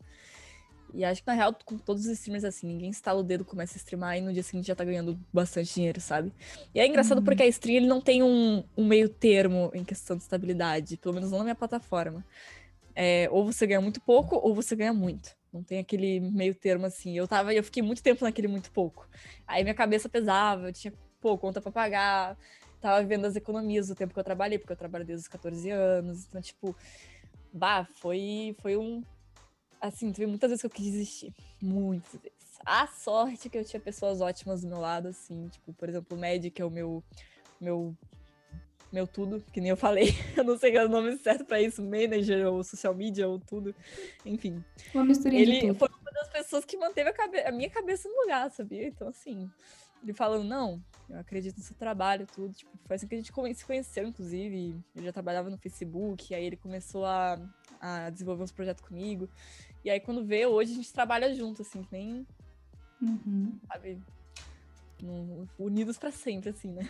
[0.94, 3.76] E acho que, na real, com todos os streamers assim, ninguém instala o dedo, começa
[3.76, 6.32] a streamar e no dia seguinte já tá ganhando bastante dinheiro, sabe?
[6.74, 7.24] E é engraçado Uhum.
[7.26, 11.14] porque a stream ele não tem um, um meio termo em questão de estabilidade, pelo
[11.16, 12.24] menos não na minha plataforma.
[12.96, 15.36] É, ou você ganha muito pouco ou você ganha muito.
[15.52, 17.18] Não tem aquele meio termo assim.
[17.18, 19.06] Eu tava, eu fiquei muito tempo naquele muito pouco.
[19.46, 22.38] Aí minha cabeça pesava, eu tinha pô, conta para pagar,
[22.86, 25.72] tava vendo as economias do tempo que eu trabalhei, porque eu trabalho desde os 14
[25.72, 26.26] anos.
[26.26, 26.76] Então, tipo,
[27.52, 29.04] bah, foi foi um
[29.82, 32.36] assim, teve muitas vezes que eu quis desistir, muitas vezes.
[32.64, 36.20] A sorte que eu tinha pessoas ótimas do meu lado, assim, tipo, por exemplo, o
[36.20, 37.04] Med, que é o meu
[37.60, 37.96] meu
[38.92, 40.10] meu tudo, que nem eu falei.
[40.38, 43.76] Eu não sei o nome certo para isso, manager ou social media ou tudo.
[44.26, 44.64] Enfim.
[44.94, 48.50] Uma misturinha Ele foi uma das pessoas que manteve a, a, minha cabeça no lugar,
[48.52, 48.88] sabia?
[48.88, 49.52] Então, assim,
[50.02, 52.54] ele falando, não, eu acredito no seu trabalho, tudo.
[52.54, 54.76] Tipo, foi assim que a gente se conheceu, inclusive.
[54.96, 57.40] Eu já trabalhava no Facebook, aí ele começou a,
[57.80, 59.30] a desenvolver uns projetos comigo.
[59.84, 62.28] E aí, quando vê, hoje a gente trabalha junto, assim, que nem.
[63.02, 63.60] Uhum.
[63.68, 64.02] Sabe?
[65.60, 66.88] unidos para sempre, assim, né?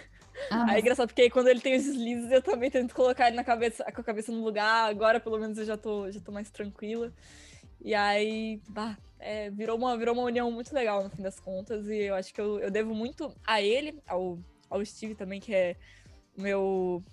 [0.50, 0.70] Ah, mas...
[0.70, 3.36] Aí é engraçado, porque aí quando ele tem os deslizes, eu também tento colocar ele
[3.36, 4.90] na cabeça, com a cabeça no lugar.
[4.90, 7.12] Agora, pelo menos, eu já tô, já tô mais tranquila.
[7.86, 11.88] E aí, bah, é, virou, uma, virou uma união muito legal, no fim das contas.
[11.88, 15.54] E eu acho que eu, eu devo muito a ele, ao, ao Steve também, que
[15.54, 15.76] é
[16.36, 17.04] meu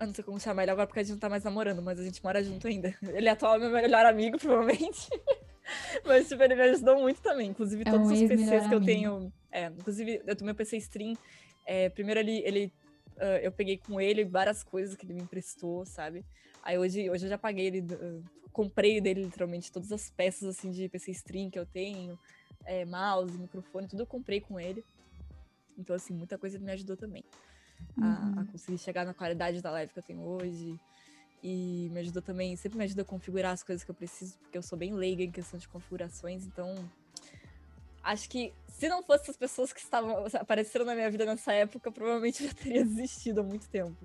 [0.00, 2.00] eu não sei como chamar ele agora porque a gente não tá mais namorando, mas
[2.00, 2.92] a gente mora junto ainda.
[3.14, 5.08] Ele é atual meu melhor amigo, provavelmente.
[6.04, 7.50] Mas, tipo, ele me ajudou muito também.
[7.50, 9.32] Inclusive, É todos um os PCs que eu ex-melhor tenho.
[9.50, 11.16] É, inclusive, eu o PC Stream.
[11.64, 12.42] é, primeiro ele.
[12.44, 12.72] ele
[13.16, 16.24] ah, eu peguei com ele várias coisas que ele me emprestou, sabe?
[16.62, 17.84] Aí hoje, hoje eu já paguei ele.
[18.52, 22.18] comprei dele, literalmente, todas as peças assim de PC Stream que eu tenho.
[22.64, 24.84] é, mouse, microfone, tudo eu comprei com ele.
[25.76, 27.24] Então, assim, muita coisa me ajudou também.
[28.00, 30.78] a- a, conseguir chegar na qualidade da live que eu tenho hoje.
[31.42, 34.56] E me ajudou também, sempre me ajuda a configurar as coisas que eu preciso, porque
[34.56, 36.72] eu sou bem leiga em questão de configurações, então
[38.02, 41.90] acho que se não fossem as pessoas que estavam apareceram na minha vida nessa época,
[41.92, 43.96] provavelmente eu já teria desistido há muito tempo.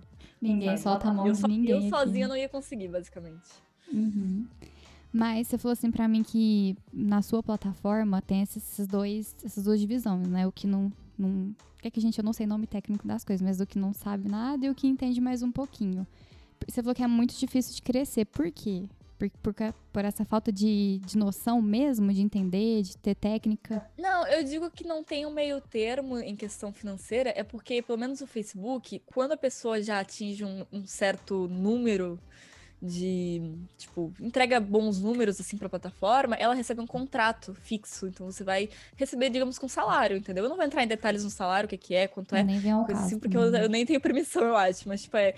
[0.41, 0.81] Ninguém sabe?
[0.81, 1.71] solta a mão eu, de so- ninguém.
[1.71, 1.89] eu aqui.
[1.89, 3.49] sozinha não ia conseguir, basicamente.
[3.91, 4.45] Uhum.
[5.12, 9.63] Mas você falou assim pra mim que na sua plataforma tem esses, esses dois, essas
[9.63, 10.45] duas divisões, né?
[10.45, 11.55] O que não, não.
[11.81, 14.29] É que, gente, eu não sei nome técnico das coisas, mas o que não sabe
[14.29, 16.05] nada e o que entende mais um pouquinho.
[16.67, 18.25] Você falou que é muito difícil de crescer.
[18.25, 18.83] Por quê?
[19.17, 19.56] Por, por,
[19.91, 23.89] por essa falta de, de noção mesmo, de entender, de ter técnica.
[23.97, 27.97] Não, eu digo que não tem um meio termo em questão financeira, é porque, pelo
[27.97, 32.19] menos o Facebook, quando a pessoa já atinge um, um certo número
[32.82, 33.41] de,
[33.75, 38.69] tipo, entrega bons números, assim, pra plataforma, ela recebe um contrato fixo, então você vai
[38.95, 40.43] receber, digamos, com salário, entendeu?
[40.43, 42.60] Eu não vou entrar em detalhes no salário, o que que é, quanto é, nem
[42.60, 43.08] vem ao coisa caso.
[43.08, 43.63] assim, porque eu, né?
[43.63, 45.34] eu nem tenho permissão, eu acho, mas, tipo, é...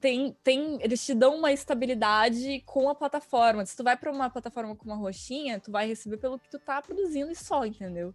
[0.00, 3.64] Tem, tem, eles te dão uma estabilidade com a plataforma.
[3.64, 6.58] Se tu vai para uma plataforma com uma roxinha, tu vai receber pelo que tu
[6.58, 8.14] tá produzindo e só, entendeu?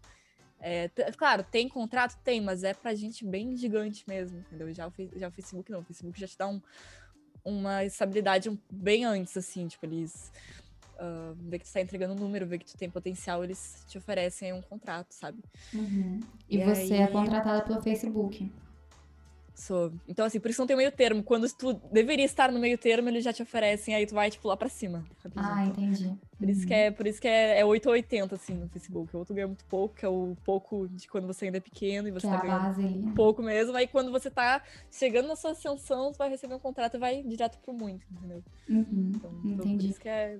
[0.60, 2.18] É, claro, tem contrato?
[2.24, 4.72] Tem, mas é pra gente bem gigante mesmo, entendeu?
[4.74, 5.80] Já o, já o Facebook não.
[5.80, 6.62] O Facebook já te dá um-
[7.44, 10.32] uma estabilidade bem antes, assim, tipo, eles
[11.00, 13.98] ah, vê que tu tá entregando um número, vê que tu tem potencial, eles te
[13.98, 15.40] oferecem um contrato, sabe?
[15.74, 16.20] Uhum.
[16.48, 18.52] E, E você é aí- contratada pelo Facebook.
[19.54, 19.92] Sou.
[20.08, 21.22] Então, assim, por isso não tem meio termo.
[21.22, 24.48] Quando tu deveria estar no meio termo, eles já te oferecem, aí tu vai, tipo,
[24.48, 25.06] lá pra cima.
[25.36, 26.12] Ah, entendi.
[26.38, 29.16] Por isso que é, por isso que é, é 8 ou 80, assim, no Facebook.
[29.16, 32.08] O outro ganha muito pouco, que é o pouco de quando você ainda é pequeno
[32.08, 33.14] e Que você é tá a ganhando base né?
[33.16, 33.76] pouco mesmo.
[33.76, 37.22] Aí quando você tá chegando na sua ascensão, tu vai receber um contrato e vai
[37.22, 38.44] direto pro muito, entendeu?
[38.68, 39.90] Uhum, Então, então por entendi.
[39.90, 40.40] isso que é.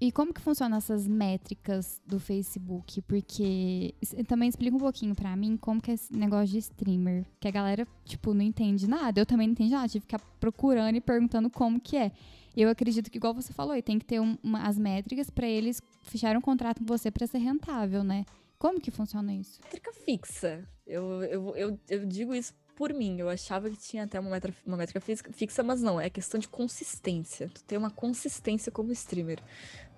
[0.00, 3.00] E como que funcionam essas métricas do Facebook?
[3.02, 3.94] Porque
[4.26, 7.50] também explica um pouquinho pra mim como que é esse negócio de streamer, que a
[7.52, 9.20] galera, tipo, não entende nada.
[9.20, 12.10] Eu também não entendi nada, tive que ficar procurando e perguntando como que é.
[12.56, 15.80] Eu acredito que igual você falou, tem que ter um- uma- as métricas pra eles
[16.02, 18.24] fecharem um contrato com você pra ser rentável, né?
[18.58, 19.60] Como que funciona isso?
[19.62, 20.68] métrica fixa.
[20.86, 23.18] Eu, eu, eu, eu digo isso por mim.
[23.18, 25.00] Eu achava que tinha até uma, metra, uma métrica
[25.32, 26.00] fixa, mas não.
[26.00, 27.48] É questão de consistência.
[27.48, 29.38] Tu ter uma consistência como streamer.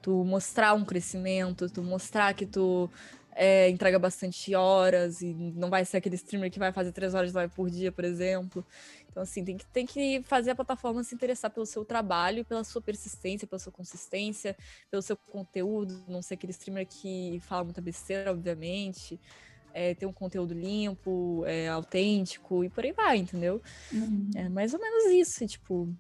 [0.03, 2.91] Tu mostrar um crescimento, tu mostrar que tu
[3.35, 7.31] é, entrega bastante horas e não vai ser aquele streamer que vai fazer três horas
[7.31, 8.65] de live por dia, por exemplo.
[9.11, 12.65] Então, assim, tem que, tem que fazer a plataforma se interessar pelo seu trabalho, pela
[12.65, 14.57] sua persistência, pela sua consistência,
[14.91, 19.19] pelo seu conteúdo, não ser aquele streamer que fala muita besteira, obviamente
[19.75, 23.61] é, ter um conteúdo limpo, é, autêntico e por aí vai, entendeu?
[24.37, 25.93] É mais ou menos isso, tipo.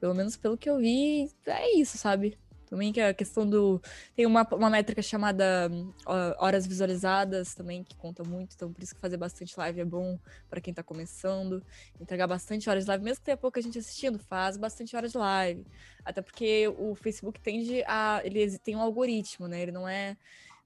[0.00, 2.36] Pelo menos pelo que eu vi, é isso, sabe?
[2.66, 3.80] Também que a questão do.
[4.16, 5.92] Tem uma, uma métrica chamada hum,
[6.38, 10.18] horas visualizadas também, que conta muito, então por isso que fazer bastante live é bom
[10.48, 11.62] para quem tá começando.
[12.00, 15.18] Entregar bastante horas de live, mesmo que tenha pouca gente assistindo, faz bastante horas de
[15.18, 15.66] live.
[16.04, 18.22] Até porque o Facebook tende a.
[18.24, 19.60] Ele tem um algoritmo, né?
[19.60, 20.16] Ele não é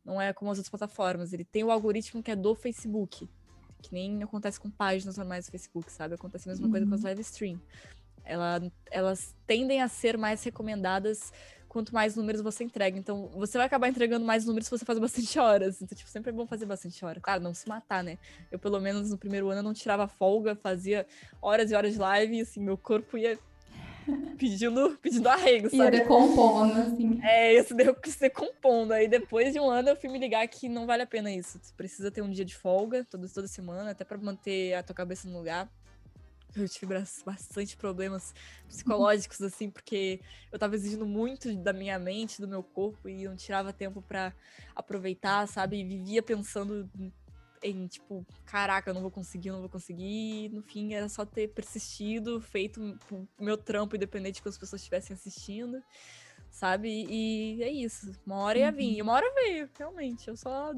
[0.04, 1.32] não é como as outras plataformas.
[1.32, 3.28] Ele tem o algoritmo que é do Facebook.
[3.82, 6.14] Que nem acontece com páginas normais do Facebook, sabe?
[6.14, 7.60] Acontece a mesma coisa com as live stream.
[8.24, 11.32] Ela, elas tendem a ser mais recomendadas
[11.68, 12.96] quanto mais números você entrega.
[12.96, 15.82] Então, você vai acabar entregando mais números se você faz bastante horas.
[15.82, 17.22] Então, tipo, sempre é bom fazer bastante horas.
[17.22, 18.16] Claro, não se matar, né?
[18.50, 21.06] Eu, pelo menos, no primeiro ano, não tirava folga, fazia
[21.42, 23.38] horas e horas de live, e, assim, meu corpo ia
[24.38, 25.82] pedindo, pedindo arrego, sabe?
[25.82, 27.20] Ia decompondo, assim.
[27.22, 28.92] É, isso deu que ser compondo.
[28.92, 31.58] Aí depois de um ano eu fui me ligar que não vale a pena isso.
[31.60, 34.94] Você precisa ter um dia de folga toda, toda semana, até para manter a tua
[34.94, 35.68] cabeça no lugar.
[36.56, 36.94] Eu tive
[37.26, 38.32] bastante problemas
[38.68, 40.20] psicológicos, assim, porque
[40.52, 44.32] eu tava exigindo muito da minha mente, do meu corpo, e não tirava tempo para
[44.74, 45.80] aproveitar, sabe?
[45.80, 46.88] E vivia pensando
[47.64, 50.50] em tipo, caraca, eu não vou conseguir, eu não vou conseguir.
[50.50, 54.82] No fim, era só ter persistido, feito o meu trampo, independente de que as pessoas
[54.82, 55.82] estivessem assistindo,
[56.50, 57.06] sabe?
[57.08, 58.12] E, é isso.
[58.26, 58.98] Uma hora ia vir.
[58.98, 60.28] E uma hora veio, realmente.
[60.28, 60.74] Eu só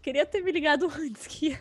[0.00, 1.56] queria ter me ligado antes que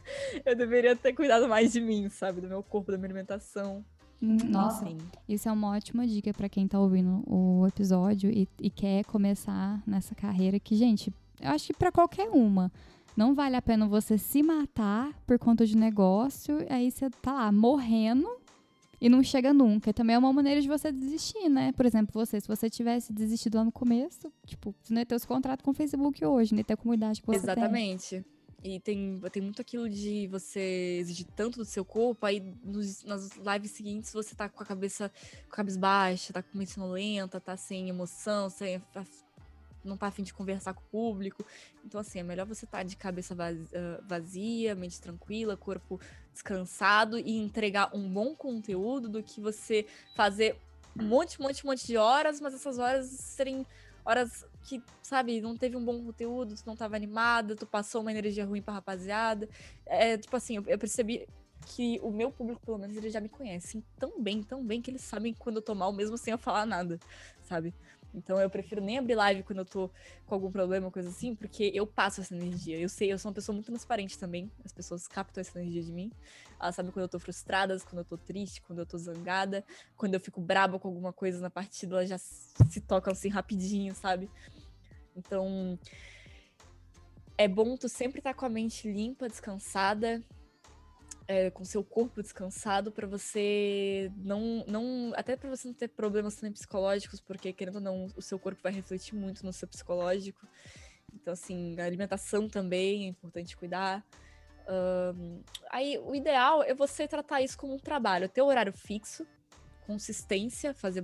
[0.46, 2.40] eu deveria ter cuidado mais de mim, sabe?
[2.40, 3.84] Do meu corpo, da minha alimentação.
[4.22, 4.98] Hum, nossa, Enfim.
[5.30, 9.82] isso é uma ótima dica para quem tá ouvindo o episódio e, e quer começar
[9.88, 12.70] nessa carreira que, gente, eu acho que para qualquer uma.
[13.20, 17.52] Não vale a pena você se matar por conta de negócio, aí você tá lá
[17.52, 18.30] morrendo
[19.02, 19.90] e não chega nunca.
[19.90, 21.74] E também é uma maneira de você desistir, né?
[21.74, 25.16] Por exemplo, você, se você tivesse desistido lá no começo, tipo, você não ia ter
[25.16, 28.24] os contratos com o Facebook hoje, ia ter a comunidade que você Exatamente.
[28.62, 28.74] Tem.
[28.76, 33.32] E tem, tem muito aquilo de você exigir tanto do seu corpo, aí nos, nas
[33.36, 35.12] lives seguintes você tá com a cabeça
[35.48, 38.82] com a cabeça baixa, tá com mente sonolenta, tá sem emoção, sem
[39.90, 41.46] não tá afim de conversar com o público.
[41.84, 43.36] Então, assim, é melhor você estar tá de cabeça
[44.08, 46.00] vazia, mente tranquila, corpo
[46.32, 50.56] descansado e entregar um bom conteúdo do que você fazer
[50.98, 53.66] um monte, monte, monte de horas, mas essas horas serem
[54.06, 58.12] horas que, sabe, não teve um bom conteúdo, tu não tava animada, tu passou uma
[58.12, 59.48] energia ruim pra rapaziada.
[59.86, 61.28] É, tipo assim, eu, eu percebi
[61.68, 64.90] que o meu público, pelo menos, eles já me conhecem tão bem, tão bem, que
[64.90, 67.00] eles sabem quando eu tô mal, mesmo sem eu falar nada,
[67.44, 67.74] sabe?
[68.14, 69.90] Então eu prefiro nem abrir live quando eu tô
[70.26, 72.78] com algum problema, coisa assim, porque eu passo essa energia.
[72.78, 74.52] Eu sei, eu sou uma pessoa muito transparente também.
[74.66, 76.12] As pessoas captam essa energia de mim.
[76.60, 79.64] Elas sabem quando eu tô frustrada, quando eu tô triste, quando eu tô zangada,
[79.96, 83.94] quando eu fico braba com alguma coisa na partida, elas já se tocam assim rapidinho,
[83.94, 84.30] sabe?
[85.16, 85.78] Então
[87.38, 90.22] é bom tu sempre estar tá com a mente limpa, descansada,
[91.30, 96.34] é, com seu corpo descansado para você não, não até para você não ter problemas
[96.36, 100.48] também psicológicos, porque querendo ou não, o seu corpo vai refletir muito no seu psicológico.
[101.14, 104.04] Então, assim, a alimentação também é importante cuidar.
[104.68, 109.24] Um, aí, o ideal é você tratar isso como um trabalho, ter horário fixo,
[109.86, 111.04] consistência, fazer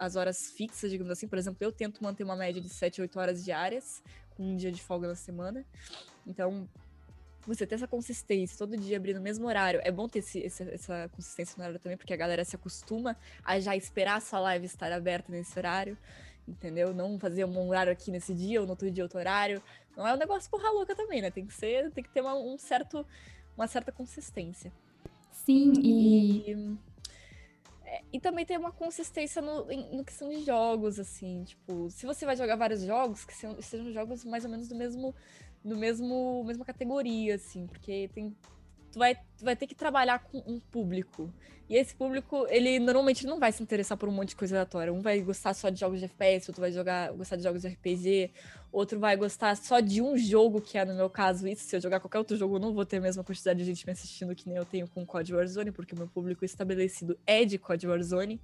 [0.00, 1.28] as horas fixas, digamos assim.
[1.28, 4.02] Por exemplo, eu tento manter uma média de 7, 8 horas diárias,
[4.34, 5.66] com um dia de folga na semana.
[6.26, 6.66] Então,
[7.46, 9.80] você ter essa consistência, todo dia abrir no mesmo horário.
[9.84, 13.16] É bom ter esse, essa, essa consistência no horário também, porque a galera se acostuma
[13.44, 15.96] a já esperar a sua live estar aberta nesse horário,
[16.46, 16.92] entendeu?
[16.94, 19.62] Não fazer um horário aqui nesse dia ou no outro dia outro horário.
[19.96, 21.30] Não é um negócio porra louca também, né?
[21.30, 23.06] Tem que ser, tem que ter uma, um certo,
[23.56, 24.72] uma certa consistência.
[25.30, 26.52] Sim, e...
[26.52, 26.76] e...
[28.12, 32.36] E também ter uma consistência no, no questão de jogos, assim, tipo, se você vai
[32.36, 35.14] jogar vários jogos, que sejam jogos mais ou menos do mesmo
[35.66, 38.34] no mesmo mesma categoria, assim, porque tem
[38.96, 41.30] tu vai, tu vai ter que trabalhar com um público.
[41.68, 44.92] E esse público, ele normalmente não vai se interessar por um monte de coisa aleatória.
[44.92, 47.68] Um vai gostar só de jogos de FPS, outro vai jogar, gostar de jogos de
[47.68, 48.30] RPG,
[48.72, 51.64] outro vai gostar só de um jogo, que é no meu caso isso.
[51.64, 53.84] Se eu jogar qualquer outro jogo, eu não vou ter a mesma quantidade de gente
[53.84, 57.44] me assistindo que nem eu tenho com COD Warzone, porque o meu público estabelecido é
[57.44, 58.40] de COD Warzone.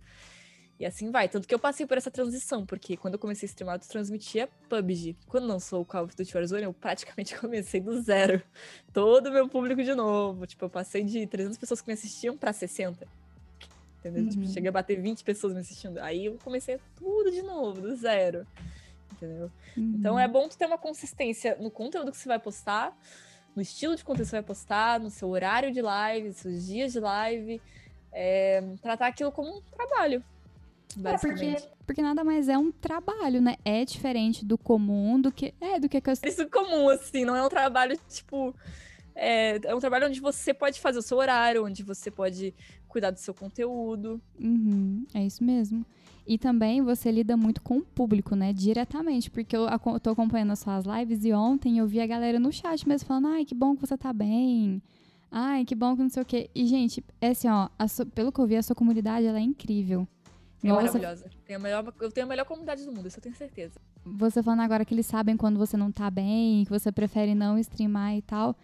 [0.82, 1.28] E assim vai.
[1.28, 4.48] Tanto que eu passei por essa transição, porque quando eu comecei a streamar, eu transmitia
[4.68, 5.16] PUBG.
[5.28, 8.42] Quando lançou o Call of Duty Warzone, eu praticamente comecei do zero.
[8.92, 10.44] Todo o meu público de novo.
[10.44, 13.06] Tipo, eu passei de 300 pessoas que me assistiam para 60.
[14.00, 14.24] Entendeu?
[14.24, 14.42] Tipo, uhum.
[14.42, 15.98] Tipo, cheguei a bater 20 pessoas me assistindo.
[15.98, 18.44] Aí eu comecei tudo de novo, do zero.
[19.12, 19.52] Entendeu?
[19.76, 19.94] Uhum.
[20.00, 22.92] Então é bom tu ter uma consistência no conteúdo que você vai postar,
[23.54, 26.66] no estilo de conteúdo que você vai postar, no seu horário de live, nos seus
[26.66, 27.62] dias de live.
[28.10, 30.24] É, tratar aquilo como um trabalho,
[31.04, 33.56] é porque, porque nada mais é um trabalho, né?
[33.64, 35.54] É diferente do comum, do que.
[35.60, 38.54] É, do que a Isso comum, assim, não é um trabalho, tipo.
[39.14, 42.54] É, é um trabalho onde você pode fazer o seu horário, onde você pode
[42.88, 44.20] cuidar do seu conteúdo.
[44.40, 45.84] Uhum, é isso mesmo.
[46.26, 48.52] E também você lida muito com o público, né?
[48.52, 49.30] Diretamente.
[49.30, 49.66] Porque eu,
[50.00, 53.28] tô acompanhando as suas lives e ontem eu vi a galera no chat mesmo falando:
[53.28, 54.80] ai, que bom que você tá bem.
[55.30, 56.50] Ai, que bom que não sei o quê.
[56.54, 59.42] E, gente, é assim, ó, so, pelo que eu vi, a sua comunidade ela é
[59.42, 60.06] incrível.
[60.62, 61.28] É maravilhosa.
[61.44, 63.80] Tenho a melhor, eu tenho a melhor comunidade do mundo, isso eu tenho certeza.
[64.04, 67.58] Você falando agora que eles sabem quando você não tá bem, que você prefere não
[67.58, 68.56] streamar e tal.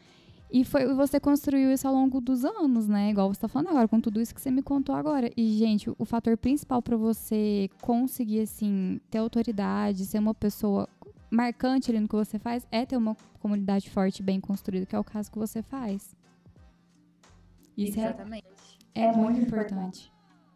[0.50, 3.11] E foi você construiu isso ao longo dos anos, né?
[3.11, 5.30] Igual você tá falando agora, com tudo isso que você me contou agora.
[5.37, 10.88] E, gente, o fator principal para você conseguir, assim, ter autoridade, ser uma pessoa
[11.30, 14.98] marcante ali no que você faz, é ter uma comunidade forte, bem construída, que é
[14.98, 16.16] o caso que você faz.
[17.76, 18.46] Isso é Exatamente.
[18.94, 20.11] É, é muito importante.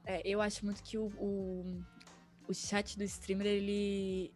[0.04, 1.84] É, eu acho muito que o, o,
[2.48, 4.32] o chat do streamer, ele.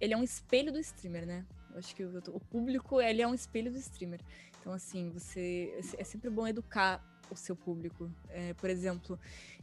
[0.00, 1.46] Ele é um espelho do streamer, né?
[1.70, 4.20] Eu acho que o, o público, ele é um espelho do streamer.
[4.60, 5.78] Então, assim, você.
[5.98, 8.10] É sempre bom educar o seu público.
[8.28, 9.18] É, por exemplo,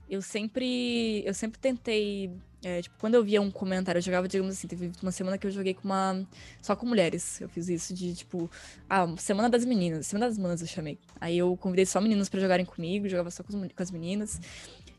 [0.10, 1.24] eu sempre.
[1.26, 2.32] Eu sempre tentei.
[2.64, 5.46] É, tipo, quando eu via um comentário, eu jogava, digamos assim, teve uma semana que
[5.46, 6.26] eu joguei com uma.
[6.62, 7.40] Só com mulheres.
[7.42, 8.50] Eu fiz isso de, tipo,
[8.90, 10.08] ah, Semana das Meninas.
[10.08, 10.98] Semana das Manas eu chamei.
[11.20, 14.40] Aí eu convidei só meninas para jogarem comigo, jogava só com, as meninas.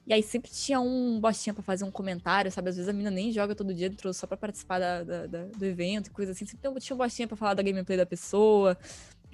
[0.07, 2.71] E aí sempre tinha um bostinha para fazer um comentário, sabe?
[2.71, 5.45] Às vezes a menina nem joga todo dia, entrou só para participar da, da, da,
[5.45, 6.47] do evento e coisa assim.
[6.47, 8.79] Sempre tinha um bostinha para falar da gameplay da pessoa,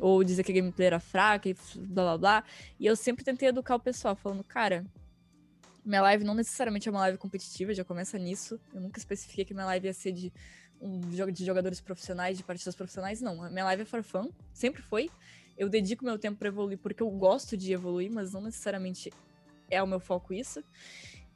[0.01, 2.45] ou dizer que a gameplay era fraca e blá blá blá.
[2.81, 4.85] E eu sempre tentei educar o pessoal, falando, cara,
[5.85, 8.59] minha live não necessariamente é uma live competitiva, já começa nisso.
[8.73, 10.33] Eu nunca especifiquei que minha live ia ser de
[10.81, 13.43] um jogo de jogadores profissionais, de partidas profissionais, não.
[13.43, 15.11] A minha live é for fun, sempre foi.
[15.57, 19.13] Eu dedico meu tempo para evoluir porque eu gosto de evoluir, mas não necessariamente
[19.71, 20.63] é o meu foco isso.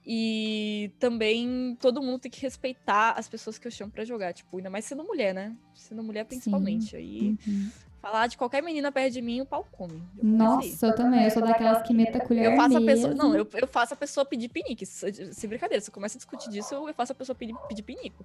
[0.04, 4.56] E também todo mundo tem que respeitar as pessoas que eu chamo para jogar, tipo,
[4.56, 5.54] ainda mais sendo mulher, né?
[5.74, 6.90] Sendo mulher principalmente.
[6.90, 6.96] Sim.
[6.96, 7.70] Aí uhum.
[8.00, 10.02] Falar de qualquer menina perto de mim, o pau come.
[10.22, 11.24] Nossa, eu também.
[11.24, 12.44] Eu sou daquelas que meta a colher.
[12.44, 13.14] Eu faço a pessoa.
[13.14, 14.86] Não, eu, eu faço a pessoa pedir pinique.
[14.86, 15.80] Sem brincadeira.
[15.82, 18.24] Se eu começo a discutir disso, eu faço a pessoa pedir, pedir pinico.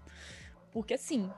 [0.72, 1.30] Porque assim,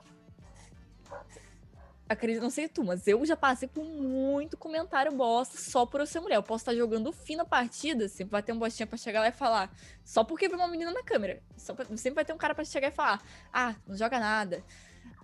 [2.08, 6.06] acredito, não sei tu, mas eu já passei por muito comentário bosta só por eu
[6.06, 6.36] ser mulher.
[6.36, 9.28] Eu posso estar jogando fim na partida, sempre vai ter um bostinha pra chegar lá
[9.28, 9.70] e falar,
[10.04, 11.42] só porque vê uma menina na câmera.
[11.74, 13.22] Pra, sempre vai ter um cara pra chegar e falar,
[13.52, 14.62] ah, não joga nada.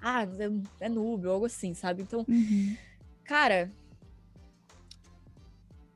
[0.00, 2.02] Ah, é, é noob, ou algo assim, sabe?
[2.02, 2.76] Então, uhum.
[3.32, 3.72] Cara,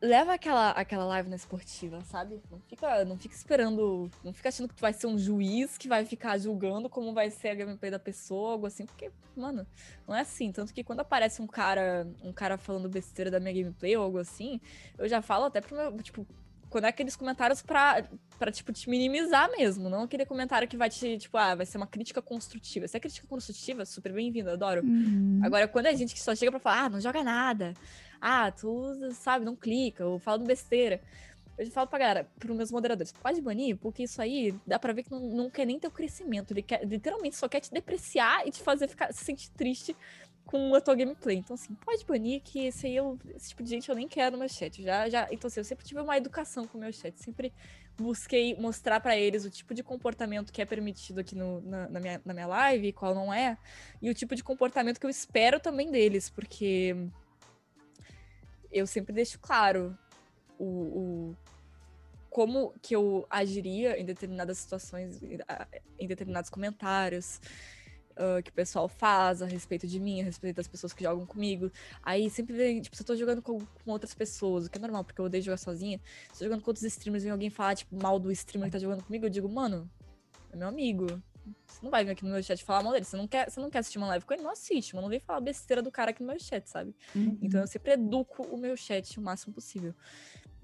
[0.01, 2.41] leva aquela, aquela live na esportiva, sabe?
[2.51, 5.87] Não fica, não fica esperando, não fica achando que tu vai ser um juiz que
[5.87, 9.67] vai ficar julgando como vai ser a gameplay da pessoa, algo assim, porque, mano,
[10.09, 10.51] não é assim.
[10.51, 14.17] Tanto que quando aparece um cara, um cara falando besteira da minha gameplay ou algo
[14.17, 14.59] assim,
[14.97, 16.27] eu já falo até pro meu, tipo,
[16.71, 18.05] quando é aqueles comentários pra,
[18.39, 21.77] pra, tipo, te minimizar mesmo, não aquele comentário que vai te, tipo, ah, vai ser
[21.77, 22.89] uma crítica construtiva.
[22.89, 24.83] Se é crítica construtiva, super bem-vindo, adoro.
[24.85, 25.41] Uhum.
[25.43, 27.75] Agora, quando é gente que só chega pra falar, ah, não joga nada,
[28.21, 31.01] ah, tu sabe, não clica, ou fala besteira.
[31.59, 35.05] Eu falo pra galera, pros meus moderadores, pode banir, porque isso aí dá pra ver
[35.05, 36.53] que não, não quer nem teu crescimento.
[36.53, 39.97] Ele quer, literalmente só quer te depreciar e te fazer ficar, se sentir triste
[40.47, 41.37] com a tua gameplay.
[41.39, 44.33] Então, assim, pode banir que esse aí eu, esse tipo de gente eu nem quero
[44.33, 44.81] no meu chat.
[44.83, 47.21] Já, já, então, assim, eu sempre tive uma educação com o meu chat.
[47.21, 47.53] Sempre
[47.99, 52.01] busquei mostrar para eles o tipo de comportamento que é permitido aqui no, na, na,
[52.01, 53.59] minha, na minha live qual não é.
[54.01, 56.95] E o tipo de comportamento que eu espero também deles, porque
[58.71, 59.99] eu sempre deixo claro
[60.59, 61.37] o, o
[62.31, 65.21] como que eu agiria em determinadas situações,
[65.99, 67.41] em determinados comentários
[68.17, 71.27] uh, que o pessoal faz a respeito de mim, a respeito das pessoas que jogam
[71.27, 71.71] comigo.
[72.03, 74.81] Aí sempre vem, tipo, se eu tô jogando com, com, outras pessoas, o que é
[74.81, 76.01] normal, porque eu odeio jogar sozinha,
[76.33, 78.73] se eu tô jogando com outros streamers e alguém falar, tipo, mal do streamer que
[78.73, 79.89] tá jogando comigo, eu digo, mano,
[80.53, 81.07] é meu amigo.
[81.67, 83.05] Você não vai vir aqui no meu chat falar mal dele.
[83.05, 85.09] Você não quer, você não quer assistir uma live com ele, não assiste, mas não
[85.09, 86.95] vem falar besteira do cara aqui no meu chat, sabe?
[87.15, 87.39] Uhum.
[87.41, 89.95] Então eu sempre educo o meu chat o máximo possível.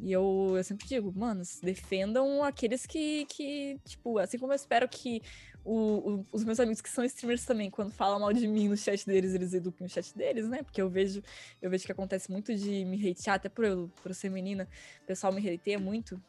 [0.03, 4.89] E eu, eu sempre digo, mano, defendam aqueles que, que, tipo, assim como eu espero
[4.89, 5.23] que
[5.65, 8.77] o, o, os meus amigos que são streamers também, quando falam mal de mim no
[8.77, 10.65] chat deles, eles eduquem o chat deles, né?
[10.65, 11.23] Porque eu vejo,
[11.63, 14.69] eu vejo que acontece muito de me hatear, até por eu, por ser menina,
[15.05, 16.21] o pessoal me hateia muito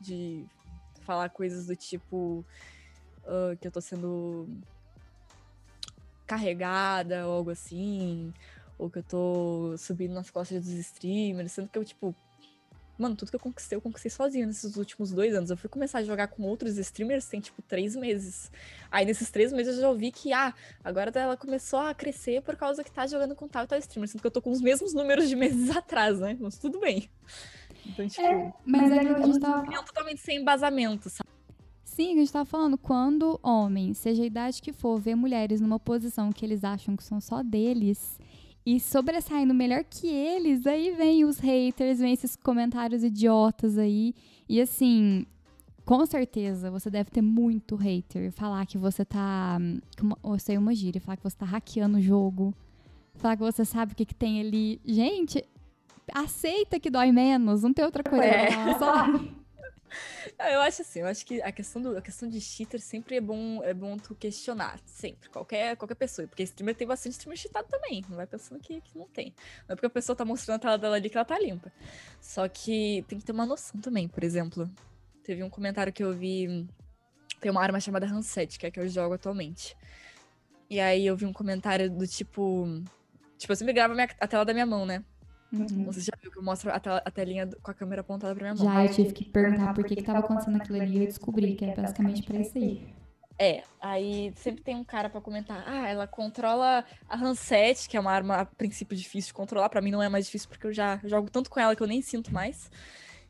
[0.00, 0.46] de
[1.00, 2.44] falar coisas do tipo
[3.24, 4.48] uh, que eu tô sendo
[6.28, 8.32] carregada ou algo assim,
[8.78, 12.14] ou que eu tô subindo nas costas dos streamers, sendo que eu, tipo,
[12.98, 15.50] mano, tudo que eu conquistei, eu conquistei sozinha nesses últimos dois anos.
[15.50, 18.50] Eu fui começar a jogar com outros streamers tem, tipo, três meses.
[18.90, 22.56] Aí, nesses três meses, eu já ouvi que, ah, agora ela começou a crescer por
[22.56, 24.60] causa que tá jogando com tal e tal streamer, sendo que eu tô com os
[24.60, 26.36] mesmos números de meses atrás, né?
[26.40, 27.08] Mas tudo bem.
[27.84, 29.84] Então, tipo, é, mas é que a gente tava...
[29.84, 31.28] totalmente sem embasamento, sabe?
[31.84, 35.78] Sim, a gente tá falando, quando homens, seja a idade que for, vê mulheres numa
[35.78, 38.18] posição que eles acham que são só deles
[38.66, 44.12] e sobressaindo melhor que eles, aí vem os haters, vem esses comentários idiotas aí.
[44.48, 45.24] E assim,
[45.84, 48.32] com certeza você deve ter muito hater.
[48.32, 49.56] Falar que você tá.
[50.24, 52.52] Eu sei uma gíria, falar que você tá hackeando o jogo.
[53.14, 54.80] Falar que você sabe o que, que tem ali.
[54.84, 55.44] Gente,
[56.12, 58.78] aceita que dói menos, não tem outra coisa é.
[58.78, 59.06] só.
[60.38, 63.20] Eu acho assim, eu acho que a questão, do, a questão de cheater sempre é
[63.20, 66.26] bom, é bom tu questionar, sempre, qualquer, qualquer pessoa.
[66.28, 69.34] Porque streamer tem bastante streamer cheatado também, não vai pensando que, que não tem.
[69.68, 71.72] Não é porque a pessoa tá mostrando a tela dela ali que ela tá limpa.
[72.20, 74.70] Só que tem que ter uma noção também, por exemplo.
[75.22, 76.66] Teve um comentário que eu vi,
[77.40, 79.76] tem uma arma chamada Hanset, que é a que eu jogo atualmente.
[80.68, 82.66] E aí eu vi um comentário do tipo...
[83.38, 85.04] Tipo, eu sempre gravo a, minha, a tela da minha mão, né?
[85.52, 85.84] Uhum.
[85.84, 88.54] Você já viu que eu mostro a, a telinha com a câmera apontada pra minha
[88.54, 88.74] mão?
[88.74, 91.54] Já, eu tive que perguntar por que, que tava acontecendo aquilo ali e eu descobri
[91.54, 92.86] que é basicamente pra isso aí.
[93.38, 98.00] É, aí sempre tem um cara para comentar, ah, ela controla a Hanset, que é
[98.00, 100.72] uma arma a princípio difícil de controlar, para mim não é mais difícil porque eu
[100.72, 102.70] já jogo tanto com ela que eu nem sinto mais.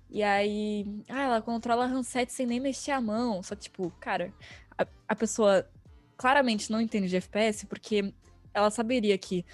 [0.09, 4.33] E aí, ah, ela controla a Hanset sem nem mexer a mão, só tipo, cara,
[4.79, 5.69] a, a pessoa
[6.17, 8.15] claramente não entende de FPS porque
[8.55, 9.45] ela saberia que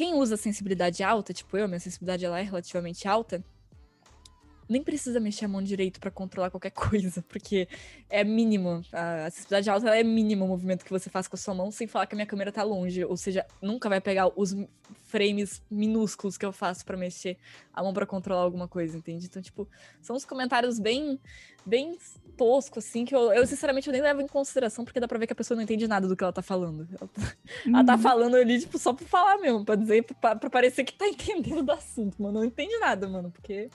[0.00, 3.44] quem usa sensibilidade alta, tipo eu, minha sensibilidade ela é relativamente alta,
[4.70, 7.68] nem precisa mexer a mão direito para controlar qualquer coisa, porque
[8.08, 8.82] é mínimo.
[8.92, 11.88] A sensibilidade alta é mínimo o movimento que você faz com a sua mão, sem
[11.88, 13.04] falar que a minha câmera tá longe.
[13.04, 14.56] Ou seja, nunca vai pegar os
[15.04, 17.36] frames minúsculos que eu faço para mexer
[17.74, 19.26] a mão para controlar alguma coisa, entende?
[19.26, 19.68] Então, tipo,
[20.00, 21.18] são uns comentários bem,
[21.66, 21.98] bem
[22.36, 25.26] toscos, assim, que eu, eu, sinceramente eu nem levo em consideração, porque dá pra ver
[25.26, 26.88] que a pessoa não entende nada do que ela tá falando.
[26.90, 27.22] Ela tá,
[27.66, 27.74] uhum.
[27.74, 27.98] ela tá uhum.
[27.98, 31.72] falando ali, tipo, só pra falar mesmo, pra dizer, pra parecer que tá entendendo do
[31.72, 32.38] assunto, mano.
[32.38, 33.68] Não entende nada, mano, porque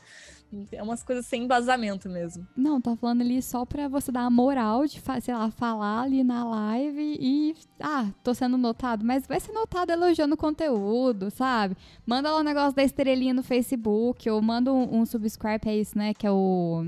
[0.71, 2.47] é umas coisas sem embasamento mesmo.
[2.55, 6.23] Não, tá falando ali só pra você dar a moral de, sei lá, falar ali
[6.23, 7.55] na live e.
[7.79, 9.05] Ah, tô sendo notado.
[9.05, 11.75] Mas vai ser notado elogiando o conteúdo, sabe?
[12.05, 15.77] Manda lá o um negócio da estrelinha no Facebook, ou manda um, um subscribe, é
[15.77, 16.13] isso, né?
[16.13, 16.85] Que é o.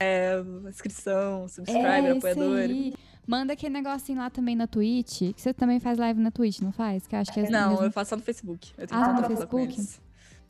[0.00, 2.58] É, inscrição, subscribe, é apoiador.
[2.58, 2.92] Aí.
[3.26, 5.32] Manda aquele negocinho lá também na Twitch.
[5.34, 7.06] Que você também faz live na Twitch, não faz?
[7.06, 7.84] Que acho que é não, mesmo...
[7.86, 8.72] eu faço só no Facebook.
[8.76, 10.02] Eu tenho ah, no Facebook?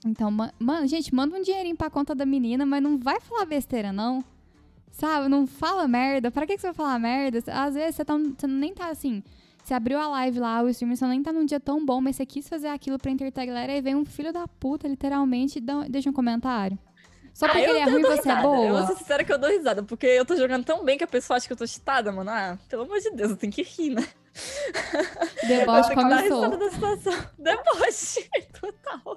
[0.05, 3.93] Então, mano, gente, manda um dinheirinho pra conta da menina, mas não vai falar besteira,
[3.93, 4.25] não.
[4.91, 5.29] Sabe?
[5.29, 6.31] Não fala merda.
[6.31, 7.39] Pra que, que você vai falar merda?
[7.47, 9.23] Às vezes você, tá, você nem tá assim.
[9.65, 12.17] Você abriu a live lá, o streaming, você nem tá num dia tão bom, mas
[12.17, 15.61] você quis fazer aquilo pra entreter a galera e vem um filho da puta, literalmente,
[15.61, 16.77] e deixa um comentário.
[17.33, 18.67] Só porque ah, ele é ruim você é boa?
[18.67, 21.05] Eu vou ser sincera que eu dou risada, porque eu tô jogando tão bem que
[21.05, 22.29] a pessoa acha que eu tô chitada, mano.
[22.29, 24.07] Ah, pelo amor de Deus, eu tenho que rir, né?
[25.47, 26.51] Deboche começou.
[27.39, 28.29] Deboche,
[28.61, 29.17] total.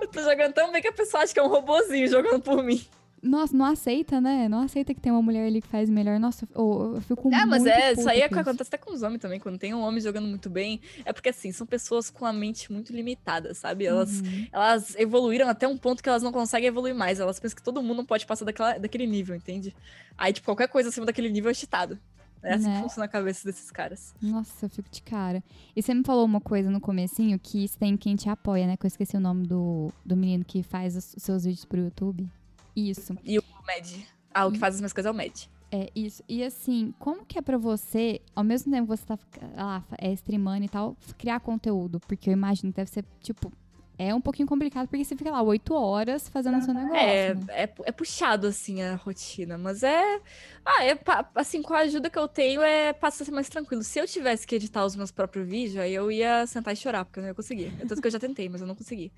[0.00, 2.62] Eu tô jogando tão bem que a pessoa acha que é um robozinho jogando por
[2.62, 2.84] mim.
[3.22, 4.48] Nossa, não aceita, né?
[4.48, 6.18] Não aceita que tem uma mulher ali que faz melhor.
[6.18, 8.92] Nossa, eu, eu fico com É, mas é, isso aí é que acontece até com
[8.92, 9.38] os homens também.
[9.38, 12.72] Quando tem um homem jogando muito bem, é porque, assim, são pessoas com a mente
[12.72, 13.86] muito limitada, sabe?
[13.86, 14.48] Elas, uhum.
[14.50, 17.20] elas evoluíram até um ponto que elas não conseguem evoluir mais.
[17.20, 19.72] Elas pensam que todo mundo não pode passar daquela, daquele nível, entende?
[20.18, 22.00] Aí, tipo, qualquer coisa acima daquele nível é cheatado.
[22.42, 22.76] É assim né?
[22.76, 24.14] que funciona a cabeça desses caras.
[24.20, 25.42] Nossa, eu fico de cara.
[25.74, 28.76] E você me falou uma coisa no comecinho, que tem quem te apoia, né?
[28.76, 32.28] Que eu esqueci o nome do, do menino que faz os seus vídeos pro YouTube.
[32.74, 33.16] Isso.
[33.22, 34.06] E o Med.
[34.34, 35.48] Ah, o que faz as minhas coisas é o Med.
[35.70, 36.22] É, isso.
[36.28, 39.18] E assim, como que é pra você, ao mesmo tempo que você tá
[39.56, 41.98] lá, é, streamando e tal, criar conteúdo?
[42.00, 43.50] Porque eu imagino que deve ser, tipo,
[43.98, 46.96] é um pouquinho complicado porque você fica lá oito horas fazendo o seu negócio.
[46.96, 47.46] É, né?
[47.48, 49.58] é, é, puxado, assim, a rotina.
[49.58, 50.20] Mas é.
[50.64, 50.98] Ah, é.
[51.34, 53.82] Assim, com a ajuda que eu tenho, é passa a ser mais tranquilo.
[53.82, 57.04] Se eu tivesse que editar os meus próprios vídeos, aí eu ia sentar e chorar,
[57.04, 57.72] porque eu não ia conseguir.
[57.86, 59.12] Tanto que eu já tentei, mas eu não consegui.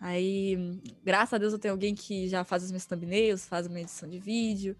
[0.00, 3.68] Aí, graças a Deus, eu tenho alguém que já faz os meus thumbnails, faz a
[3.68, 4.76] minha edição de vídeo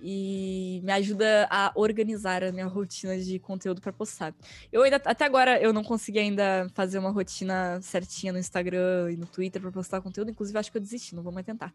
[0.00, 4.34] e me ajuda a organizar a minha rotina de conteúdo para postar.
[4.72, 9.16] Eu ainda até agora eu não consegui ainda fazer uma rotina certinha no Instagram e
[9.16, 11.72] no Twitter para postar conteúdo, inclusive acho que eu desisti, não vou mais tentar.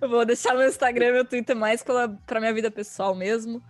[0.00, 3.62] eu vou deixar meu Instagram e meu Twitter mais para minha vida pessoal mesmo.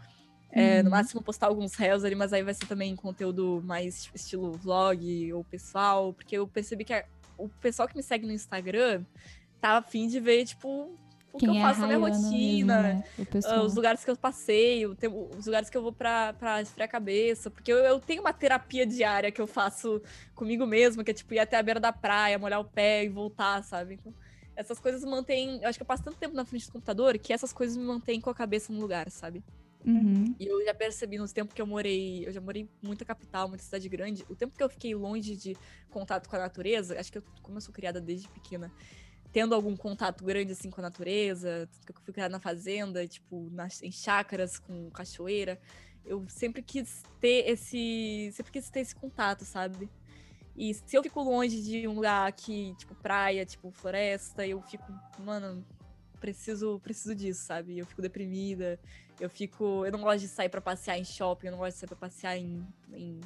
[0.51, 0.97] É, No uhum.
[0.97, 5.43] máximo postar alguns réus ali, mas aí vai ser também conteúdo mais estilo vlog ou
[5.43, 7.05] pessoal, porque eu percebi que a,
[7.37, 9.05] o pessoal que me segue no Instagram
[9.61, 10.97] tá afim de ver, tipo,
[11.35, 13.05] o Quem que eu é faço na minha rotina, mesmo, né?
[13.18, 14.97] uh, os lugares que eu passeio,
[15.37, 17.51] os lugares que eu vou pra, pra esfriar a cabeça.
[17.51, 20.01] Porque eu, eu, tenho uma terapia diária que eu faço
[20.32, 23.09] comigo mesma, que é tipo ir até a beira da praia, molhar o pé e
[23.09, 23.95] voltar, sabe?
[23.95, 24.14] Então,
[24.55, 25.61] essas coisas mantêm.
[25.61, 27.85] Eu acho que eu passo tanto tempo na frente do computador que essas coisas me
[27.85, 29.43] mantêm com a cabeça no lugar, sabe?
[29.85, 30.37] Uhum.
[30.39, 33.64] E eu já percebi nos tempos que eu morei, eu já morei muita capital, muita
[33.64, 35.57] cidade grande, o tempo que eu fiquei longe de
[35.91, 38.72] contato com a natureza, acho que eu, como eu sou criada desde pequena,
[39.35, 43.91] tendo algum contato grande assim com a natureza, que criada na fazenda, tipo, nas, em
[43.91, 45.61] chácaras com cachoeira,
[46.07, 49.91] eu sempre quis ter esse, sempre quis ter esse contato, sabe?
[50.57, 54.85] E se eu fico longe de um lugar aqui, tipo praia, tipo floresta, eu fico,
[55.18, 55.66] mano,
[56.20, 57.76] preciso, preciso disso, sabe?
[57.76, 58.78] Eu fico deprimida,
[59.18, 61.80] eu fico, eu não gosto de sair para passear em shopping, eu não gosto de
[61.80, 63.20] sair para passear em, em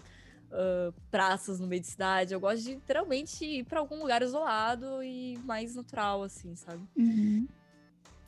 [0.53, 2.35] uh, praças no meio de cidade.
[2.35, 6.83] Eu gosto de literalmente ir para algum lugar isolado e mais natural, assim, sabe?
[6.97, 7.47] Uhum.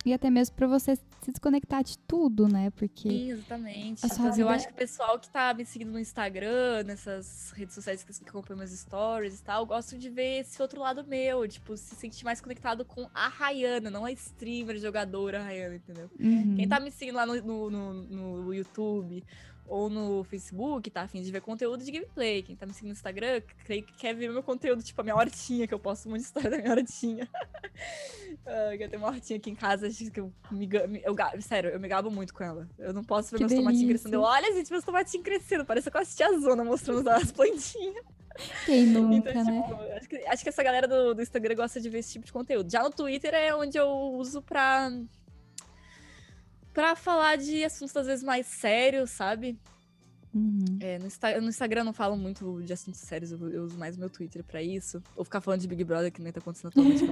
[0.03, 2.71] E até mesmo para você se desconectar de tudo, né?
[2.71, 3.07] Porque.
[3.11, 4.07] Sim, exatamente.
[4.07, 6.85] a sua Então, Eu vida- acho que o pessoal que tá me seguindo no Instagram,
[6.85, 10.81] nessas redes sociais que, que acompanham meus stories e tal, gosto de ver esse outro
[10.81, 15.75] lado meu, tipo, se sentir mais conectado com a Rayana, não a streamer, jogadora Rayana,
[15.77, 16.11] entendeu?
[16.19, 16.57] Uhum.
[16.57, 17.93] Quem tá me seguindo lá no, no, no-
[18.43, 19.23] no YouTube
[19.71, 22.43] ou no Facebook, tá afim de ver conteúdo de gameplay.
[22.43, 25.15] Quem tá me seguindo no Instagram, creio que quer ver meu conteúdo, tipo a minha
[25.15, 27.29] hortinha, que eu posto um monte de história da minha hortinha.
[28.77, 30.69] Que eu tenho uma hortinha aqui em casa, que eu me,
[31.05, 32.69] eu, sério, eu me gabo muito com ela.
[32.79, 33.89] Eu não posso ver Que meus tomatinhos delícia.
[33.89, 34.15] crescendo.
[34.15, 35.65] Eu, Olha, gente, meus tomatinhos crescendo.
[35.65, 38.05] Parece com a tia Zona mostrando as plantinhas.
[38.65, 39.63] Quem nunca, Então, né?
[39.63, 42.25] tipo, acho que, acho que essa galera do, do Instagram gosta de ver esse tipo
[42.25, 42.71] de conteúdo.
[42.71, 44.91] Já no Twitter é onde eu uso pra.
[46.73, 49.59] Pra falar de assuntos às vezes mais sérios, sabe?
[50.33, 50.79] Uhum.
[50.81, 53.77] É, no, Insta- no Instagram eu não falo muito de assuntos sérios, eu, eu uso
[53.77, 55.03] mais meu Twitter pra isso.
[55.17, 57.03] Ou ficar falando de Big Brother, que nem tá acontecendo atualmente.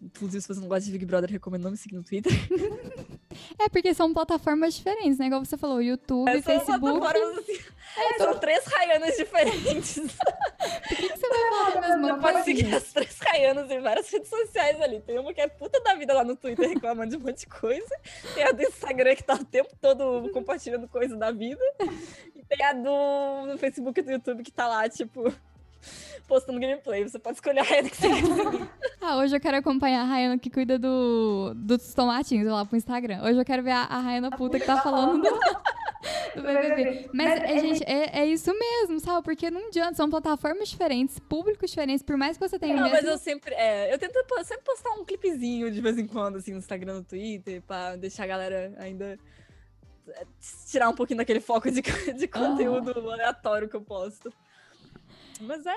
[0.00, 2.32] Inclusive, se você não gosta de Big Brother, recomendo não me seguir no Twitter.
[3.58, 5.26] É porque são plataformas diferentes, né?
[5.26, 7.06] Igual você falou, YouTube, É, Facebook.
[7.38, 7.58] assim,
[8.18, 9.94] São três Ryanas diferentes.
[10.88, 12.44] Por que, que você vai falar a mesma Não pode coisa?
[12.44, 15.00] seguir as três Ryanas em várias redes sociais ali.
[15.00, 17.46] Tem uma que é puta da vida lá no Twitter reclamando de um monte de
[17.46, 17.94] coisa.
[18.34, 21.62] Tem a do Instagram que tá o tempo todo compartilhando coisa da vida.
[22.36, 25.32] E tem a do, do Facebook e do YouTube que tá lá, tipo,
[26.26, 27.02] postando gameplay.
[27.02, 28.68] Você pode escolher a Ryana que você quer seguir.
[29.00, 33.22] Ah, hoje eu quero acompanhar a Rayana que cuida do, dos tomatinhos lá pro Instagram.
[33.22, 35.30] Hoje eu quero ver a, a Rayana puta que tá falando do,
[36.34, 37.08] do BBB.
[37.14, 39.22] Mas, é, gente, é, é isso mesmo, sabe?
[39.22, 42.92] Porque não adianta, são plataformas diferentes, públicos diferentes, por mais que você tenha Não, mas
[42.92, 43.10] mesmo...
[43.10, 43.54] eu sempre.
[43.54, 44.14] É, eu tento
[44.44, 48.24] sempre postar um clipezinho de vez em quando, assim, no Instagram, no Twitter, pra deixar
[48.24, 49.16] a galera ainda.
[50.08, 50.26] é,
[50.66, 51.80] Tirar um pouquinho daquele foco de,
[52.12, 54.32] de conteúdo aleatório que eu posto.
[55.40, 55.74] Mas é.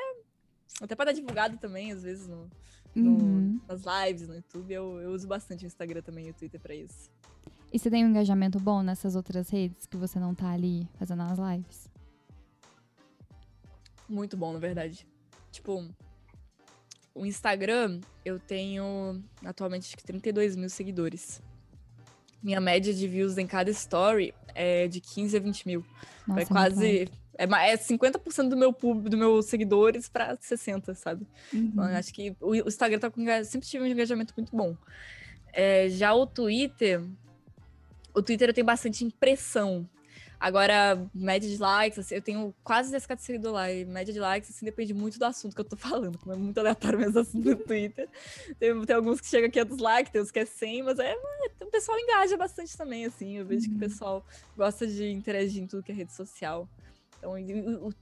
[0.82, 2.50] Até pra dar divulgado também, às vezes, no,
[2.96, 3.62] no- Uhum.
[3.68, 4.74] nas lives, no YouTube.
[4.74, 7.10] Eu, eu uso bastante o Instagram também e o Twitter pra isso.
[7.72, 11.22] E você tem um engajamento bom nessas outras redes que você não tá ali fazendo
[11.24, 11.90] as lives?
[14.10, 15.08] Muito bom, na verdade.
[15.52, 15.88] Tipo,
[17.16, 21.42] o Instagram, eu tenho atualmente acho que 32 mil seguidores.
[22.44, 25.86] Minha média de views em cada story é de 15 a 20 mil.
[26.28, 27.10] Nossa, é quase.
[27.38, 31.26] É, é 50% do meu público, dos meus seguidores pra 60, sabe?
[31.54, 31.96] Então, Uhum.
[31.96, 34.76] acho que o, o Instagram tá com sempre tive um engajamento muito bom.
[35.54, 37.02] É, já o Twitter,
[38.14, 39.88] o Twitter eu tenho bastante impressão.
[40.40, 43.72] Agora, média de likes, assim, eu tenho quase 10k de seguidor lá.
[43.72, 46.18] E média de likes, assim, depende muito do assunto que eu tô falando.
[46.18, 48.10] Como é muito aleatório mesmo o assunto no Twitter.
[48.60, 51.12] Tem, tem alguns que chegam a 500 likes, tem uns que é 100, mas é,
[51.12, 53.38] é, o pessoal engaja bastante também, assim.
[53.38, 53.80] Eu vejo que o Uhum.
[53.80, 54.26] pessoal
[54.58, 56.68] gosta de interagir em tudo que é rede social.
[57.22, 57.34] Então,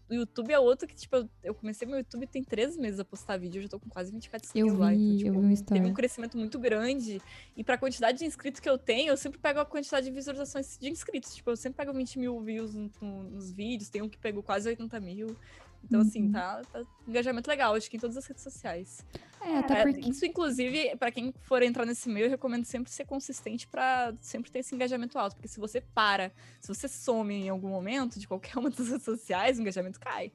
[0.09, 3.38] o, YouTube é outro que, tipo, eu, comecei meu YouTube tem três meses a postar
[3.38, 4.93] vídeo, eu já tô com quase 20k de inscritos Eu lá.
[4.93, 5.41] Então, tipo, eu vi um
[5.74, 7.22] teve um crescimento muito grande.
[7.55, 10.78] E pra quantidade de inscritos que eu tenho, eu sempre pego a quantidade de visualizações
[10.80, 11.36] de inscritos.
[11.36, 14.41] Tipo, eu sempre pego 20 mil views no- no- nos vídeos, tem um que pegou
[14.41, 15.36] quase 80 mil.
[15.84, 16.32] Então, assim, Uhum.
[16.32, 19.04] tá, tá um engajamento legal, acho que em todas as redes sociais.
[19.42, 20.10] É, até É, porque...
[20.10, 24.52] Isso, inclusive, pra quem for entrar nesse meio, eu recomendo sempre ser consistente pra sempre
[24.52, 25.36] ter esse engajamento alto.
[25.36, 29.04] Porque se você para, se você some em algum momento de qualquer uma das redes
[29.06, 30.32] sociais, o engajamento cai.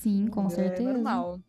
[0.00, 0.92] Sim, com é certeza.
[0.92, 1.40] normal.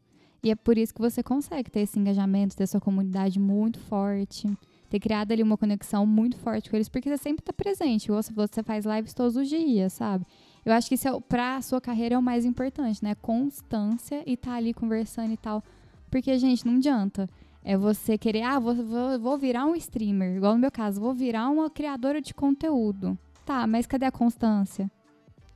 [0.44, 4.48] E é por isso que você consegue ter esse engajamento, ter sua comunidade muito forte,
[4.90, 8.08] ter criado ali uma conexão muito forte com eles, porque você sempre tá presente.
[8.08, 10.26] Falou, você faz lives todos os dias, sabe?
[10.66, 13.16] Eu acho que isso é, pra sua carreira é o mais importante, né?
[13.16, 15.64] Constância e tá ali conversando e tal.
[16.10, 17.30] Porque, gente, não adianta.
[17.64, 20.36] É você querer, ah, vou, vou, vou virar um streamer.
[20.36, 23.18] Igual no meu caso, vou virar uma criadora de conteúdo.
[23.46, 24.90] Tá, mas cadê a constância?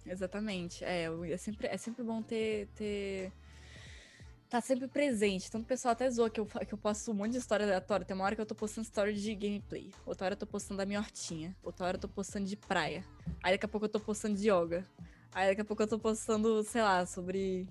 [0.05, 0.83] Exatamente.
[0.83, 3.31] É, é sempre, é sempre bom ter, ter.
[4.55, 5.51] Tá sempre presente.
[5.51, 8.05] Tanto o pessoal até zoa que eu, que eu posto um monte de história aleatória.
[8.05, 9.91] Tem uma hora que eu tô postando story de gameplay.
[10.05, 11.53] Outra hora eu tô postando da minha hortinha.
[11.61, 13.03] Outra hora eu tô postando de praia.
[13.43, 14.85] Aí daqui a pouco eu tô postando de yoga.
[15.33, 17.67] Aí daqui a pouco eu tô postando, sei lá, sobre.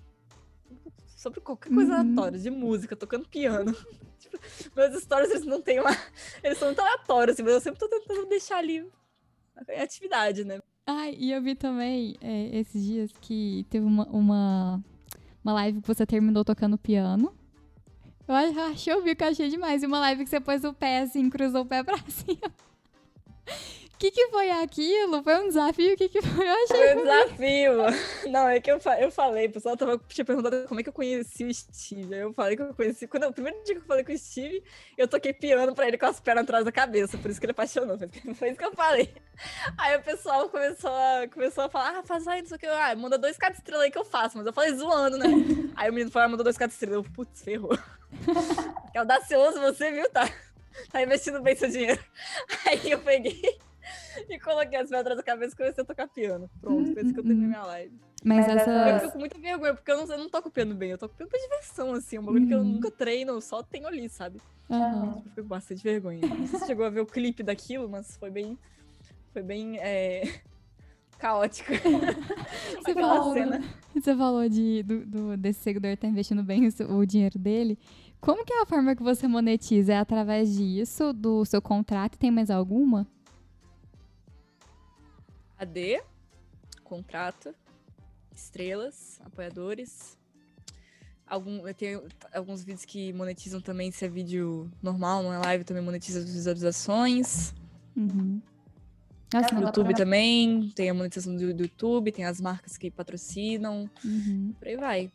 [1.17, 2.01] Sobre qualquer coisa Uhum.
[2.01, 3.73] aleatória, de música, tocando piano.
[4.21, 4.39] Tipo,
[4.77, 5.91] meus stories, eles não têm uma.
[6.43, 8.87] Eles são muito aleatórios, assim, mas eu sempre tô tentando deixar ali
[9.71, 10.59] em atividade, né?
[10.87, 14.85] Ai, e eu vi também é, esses dias que teve uma, uma,
[15.45, 17.33] uma live que você terminou tocando piano.
[18.27, 19.83] Eu ach- achei, eu vi eu achei demais.
[19.83, 22.51] E uma live que você pôs o pé assim, cruzou o pé pra cima.
[23.95, 25.23] O que, que foi aquilo?
[25.23, 25.95] Foi um desafio?
[25.95, 26.45] O que, que foi?
[26.47, 26.77] Eu achei.
[26.77, 27.73] Foi um desafio.
[28.31, 30.93] Não, é que eu, eu falei, o pessoal tava, tinha perguntado como é que eu
[30.93, 32.13] conheci o Steve.
[32.13, 33.07] Aí eu falei que eu conheci.
[33.07, 34.65] Quando, o primeiro dia que eu falei com o Steve,
[34.99, 37.17] eu toquei piano pra ele com as pernas atrás da cabeça.
[37.17, 37.97] Por isso que ele apaixonou.
[38.35, 39.15] Foi, isso que eu falei.
[39.79, 42.67] Aí o pessoal começou a, começou a falar: ah, faz aí, não sei o que.
[42.67, 44.37] Ah, manda dois cada estrela aí que eu faço.
[44.37, 45.29] Mas eu falei zoando, né?
[45.77, 46.97] Aí o menino falou: ah, manda dois cada estrela.
[46.97, 47.79] Eu, putz, ferrou.
[48.91, 50.11] Que audacioso você, viu?
[50.11, 50.29] Tá,
[50.91, 52.03] tá investindo bem seu dinheiro.
[52.67, 53.59] Aí eu peguei
[54.29, 56.49] e coloquei as pedras na cabeça e comecei a tocar piano.
[56.61, 57.95] Pronto, foi isso que eu terminei minha live.
[58.25, 59.01] Mas Eu essa.
[59.01, 61.31] fico com muita vergonha, porque eu não, eu não toco piano bem, eu toco piano
[61.31, 62.65] pra diversão, assim, um bagulho que eu Uhum.
[62.65, 64.41] nunca treino, eu só tenho ali, sabe?
[64.71, 66.21] Eu fico com bastante vergonha.
[66.27, 68.59] Não sei se você chegou a ver o clipe daquilo, mas foi bem.
[69.33, 69.79] Foi bem.
[69.79, 70.23] É...
[71.19, 71.73] caótico.
[72.83, 73.63] Você Aquela falou, cena.
[73.95, 77.79] você falou de, do, do- desse seguidor tá investindo bem o, o dinheiro dele.
[78.21, 79.95] Como que é a forma que você monetiza?
[79.95, 82.19] É através disso, do seu contrato?
[82.19, 83.07] Tem mais alguma?
[85.59, 86.03] AD,
[86.83, 87.55] contrato,
[88.35, 90.19] estrelas, apoiadores.
[91.27, 92.03] Algum, eu tenho
[92.35, 96.27] alguns vídeos que monetizam também, se é vídeo normal, não é live, também monetiza as
[96.31, 97.55] visualizações.
[97.97, 98.43] Uhum.
[99.33, 99.97] Nossa, dá YouTube pra...
[99.97, 104.55] também, tem a monetização do, do YouTube, tem as marcas que patrocinam, Uhum.
[104.59, 105.11] por aí vai.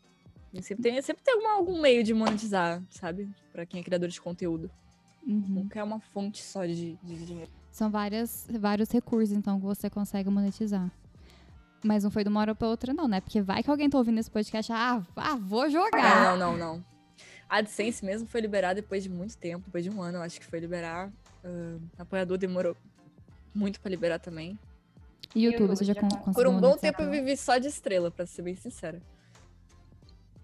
[0.52, 3.30] E sempre tem, sempre tem alguma- algum meio de monetizar, sabe?
[3.54, 4.70] Pra quem é criador de conteúdo.
[5.26, 5.40] Uhum.
[5.48, 7.52] Nunca é uma fonte só de, de dinheiro.
[7.72, 10.90] São várias, vários recursos, então, que você consegue monetizar.
[11.84, 13.22] Mas não foi de uma hora pra outra, não, né?
[13.22, 16.38] Porque vai que alguém tá ouvindo esse podcast, ah, ah vou jogar.
[16.38, 16.86] Não, não, não.
[17.48, 20.40] A AdSense mesmo foi liberada depois de muito tempo, depois de um ano, eu acho
[20.40, 21.10] que foi liberar.
[21.44, 22.76] Ah, apoiador demorou
[23.56, 24.60] muito pra liberar também.
[25.34, 28.12] E YouTube, você já con- conseguiu Por um bom tempo eu vivi só de estrela,
[28.12, 29.02] pra ser bem sincera.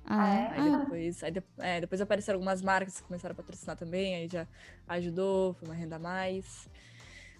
[0.06, 0.48] Ah, é?
[0.52, 4.16] Aí Ah, depois, aí de- é, depois apareceram algumas marcas que começaram a patrocinar também,
[4.16, 4.48] aí já
[4.88, 6.70] ajudou, foi uma renda a mais.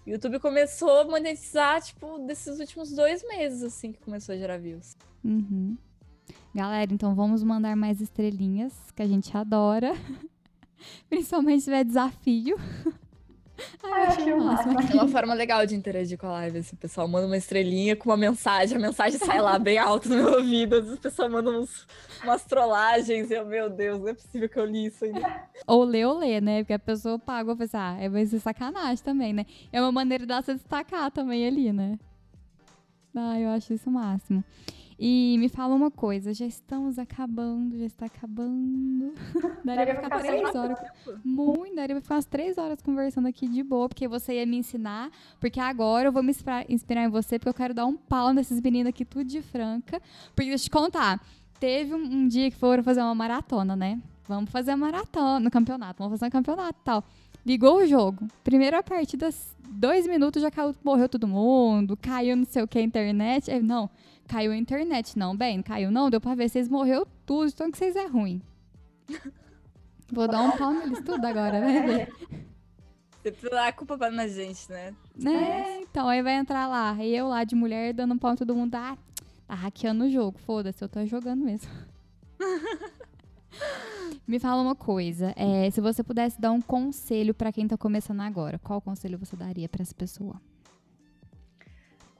[0.06, 4.56] O YouTube começou a monetizar, tipo, desses últimos dois meses, assim, que começou a gerar
[4.56, 4.96] views.
[5.24, 5.76] Uhum.
[6.54, 9.92] Galera, então vamos mandar mais estrelinhas, que a gente adora.
[11.10, 12.56] Principalmente se tiver desafio.
[13.82, 14.74] Ai, eu achei o máximo.
[14.80, 17.96] É uma forma legal de interagir com a live, assim, o pessoal manda uma estrelinha
[17.96, 21.00] com uma mensagem, a mensagem sai lá bem alto no meu ouvido, às vezes o
[21.00, 21.86] pessoal manda uns,
[22.22, 25.48] umas trollagens, e eu, meu Deus, não é possível que eu li isso ainda.
[25.66, 26.62] Ou lê ou lê, né?
[26.62, 29.46] Porque a pessoa paga e pensa, ah, vai ser sacanagem também, né?
[29.72, 31.98] É uma maneira dela se destacar também ali, né?
[33.14, 34.44] Ah, eu acho isso o máximo.
[34.98, 39.12] E me fala uma coisa, já estamos acabando, já está acabando.
[39.62, 40.78] Daria pra ficar três horas.
[41.22, 44.56] Muito, daria pra ficar umas três horas conversando aqui de boa, porque você ia me
[44.56, 48.32] ensinar, porque agora eu vou me inspirar, em você, porque eu quero dar um pau
[48.32, 50.00] nesses meninos aqui, tudo de franca.
[50.34, 51.20] Porque deixa eu te contar,
[51.60, 54.00] teve um, um dia que foram fazer uma maratona, né?
[54.26, 57.04] Vamos fazer a maratona no campeonato, vamos fazer um campeonato e tal.
[57.44, 58.26] Ligou o jogo.
[58.42, 59.28] Primeira partida,
[59.68, 63.50] dois minutos já caiu, morreu todo mundo, caiu não sei o que a internet.
[63.50, 63.88] Aí, não,
[64.26, 67.78] caiu a internet, não, bem, caiu não, deu pra ver, vocês morreu tudo, então que
[67.78, 68.42] vocês é ruim.
[70.12, 71.60] Vou dar um pau neles tudo agora.
[73.22, 74.94] Sempre a culpa vai na gente, né?
[75.24, 78.36] É, então, aí vai entrar lá, e eu lá de mulher dando um pau em
[78.36, 78.96] todo mundo, ah,
[79.46, 81.70] tá hackeando o jogo, foda-se, eu tô jogando mesmo.
[84.26, 88.20] Me fala uma coisa, é, se você pudesse dar um conselho pra quem tá começando
[88.20, 90.40] agora, qual conselho você daria pra essa pessoa?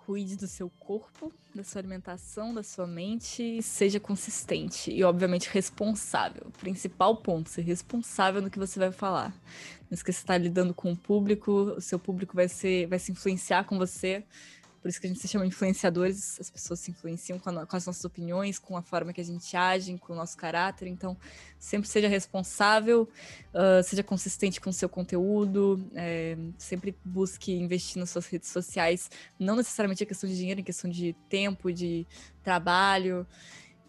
[0.06, 5.50] Cuide do seu corpo, da sua alimentação, da sua mente, e seja consistente e, obviamente,
[5.50, 6.46] responsável.
[6.60, 9.34] Principal ponto, ser responsável no que você vai falar.
[9.90, 13.10] Não esqueça de estar lidando com o público, o seu público vai, ser, vai se
[13.10, 14.22] influenciar com você.
[14.86, 17.76] Por isso que a gente se chama influenciadores, as pessoas se influenciam com, a, com,
[17.76, 20.86] as nossas opiniões, com a forma que a gente age, com o nosso caráter.
[20.86, 21.16] Então,
[21.58, 23.08] sempre seja responsável,
[23.52, 29.10] uh, seja consistente com o seu conteúdo, é, sempre busque investir nas suas redes sociais,
[29.36, 32.06] não necessariamente a questão de dinheiro, em questão de tempo, de
[32.44, 33.26] trabalho,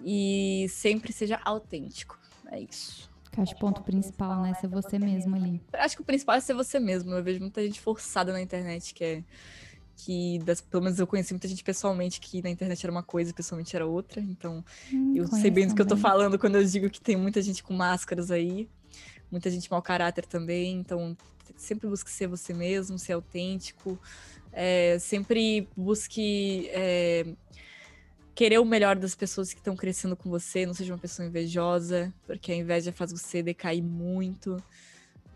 [0.03, 2.19] e sempre seja autêntico.
[2.49, 3.07] É isso.
[3.31, 4.55] Que acho o ponto principal, né?
[4.55, 5.61] Ser você mesmo ali.
[5.73, 7.13] Acho que o principal é ser você mesmo.
[7.13, 9.23] Eu vejo muita gente forçada na internet que é
[9.97, 13.33] que das, pelo menos eu conheci muita gente pessoalmente que na internet era uma coisa,
[13.33, 14.21] pessoalmente era outra.
[14.21, 17.15] Então, Hum, eu sei bem do que eu tô falando quando eu digo que tem
[17.17, 18.69] muita gente com máscaras aí,
[19.31, 20.77] muita gente mau caráter também.
[20.79, 21.17] Então,
[21.55, 23.99] sempre busque ser você mesmo, ser autêntico.
[24.53, 27.25] É, sempre busque é,
[28.35, 30.63] querer o melhor das pessoas que estão crescendo com você.
[30.65, 34.61] Não seja uma pessoa invejosa, porque a inveja faz você decair muito.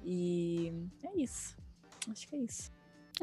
[0.06, 0.72] E
[1.04, 1.58] é isso.
[2.10, 2.72] Acho que é isso.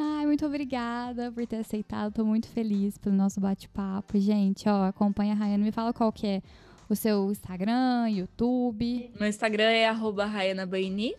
[0.00, 2.12] Ai, muito obrigada por ter aceitado.
[2.14, 4.16] Tô muito feliz pelo nosso bate-papo.
[4.20, 5.64] Gente, ó, acompanha a Rayana.
[5.64, 6.40] Me fala qual que é
[6.88, 9.10] o seu Instagram, YouTube.
[9.18, 10.30] Meu Instagram é arroba
[10.68, 11.16] Baini.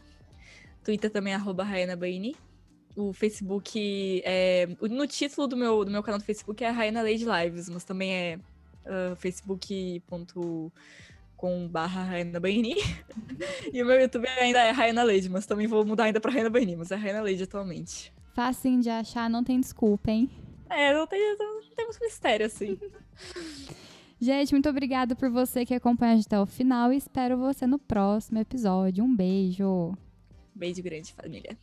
[0.81, 1.67] Twitter também é arroba
[1.97, 2.37] Baini.
[2.95, 4.69] O Facebook é.
[4.89, 8.13] No título do meu, do meu canal do Facebook é Raina Lady Lives, mas também
[8.13, 8.39] é
[8.85, 10.71] uh, facebook.com
[11.67, 12.07] barra
[12.41, 12.75] Baini.
[13.73, 16.49] e o meu YouTube ainda é Raina Lady, mas também vou mudar ainda pra Raina
[16.49, 18.17] Baini, mas é Raina Lady atualmente.
[18.39, 20.29] Facinho de achar, não tem desculpa, hein?
[20.69, 22.79] É, não tem, não tem muito mistério assim.
[24.17, 27.67] Gente, muito obrigada por você que acompanha a gente até o final e espero você
[27.67, 29.03] no próximo episódio.
[29.03, 29.93] Um beijo!
[30.55, 31.57] Beijo grande, família.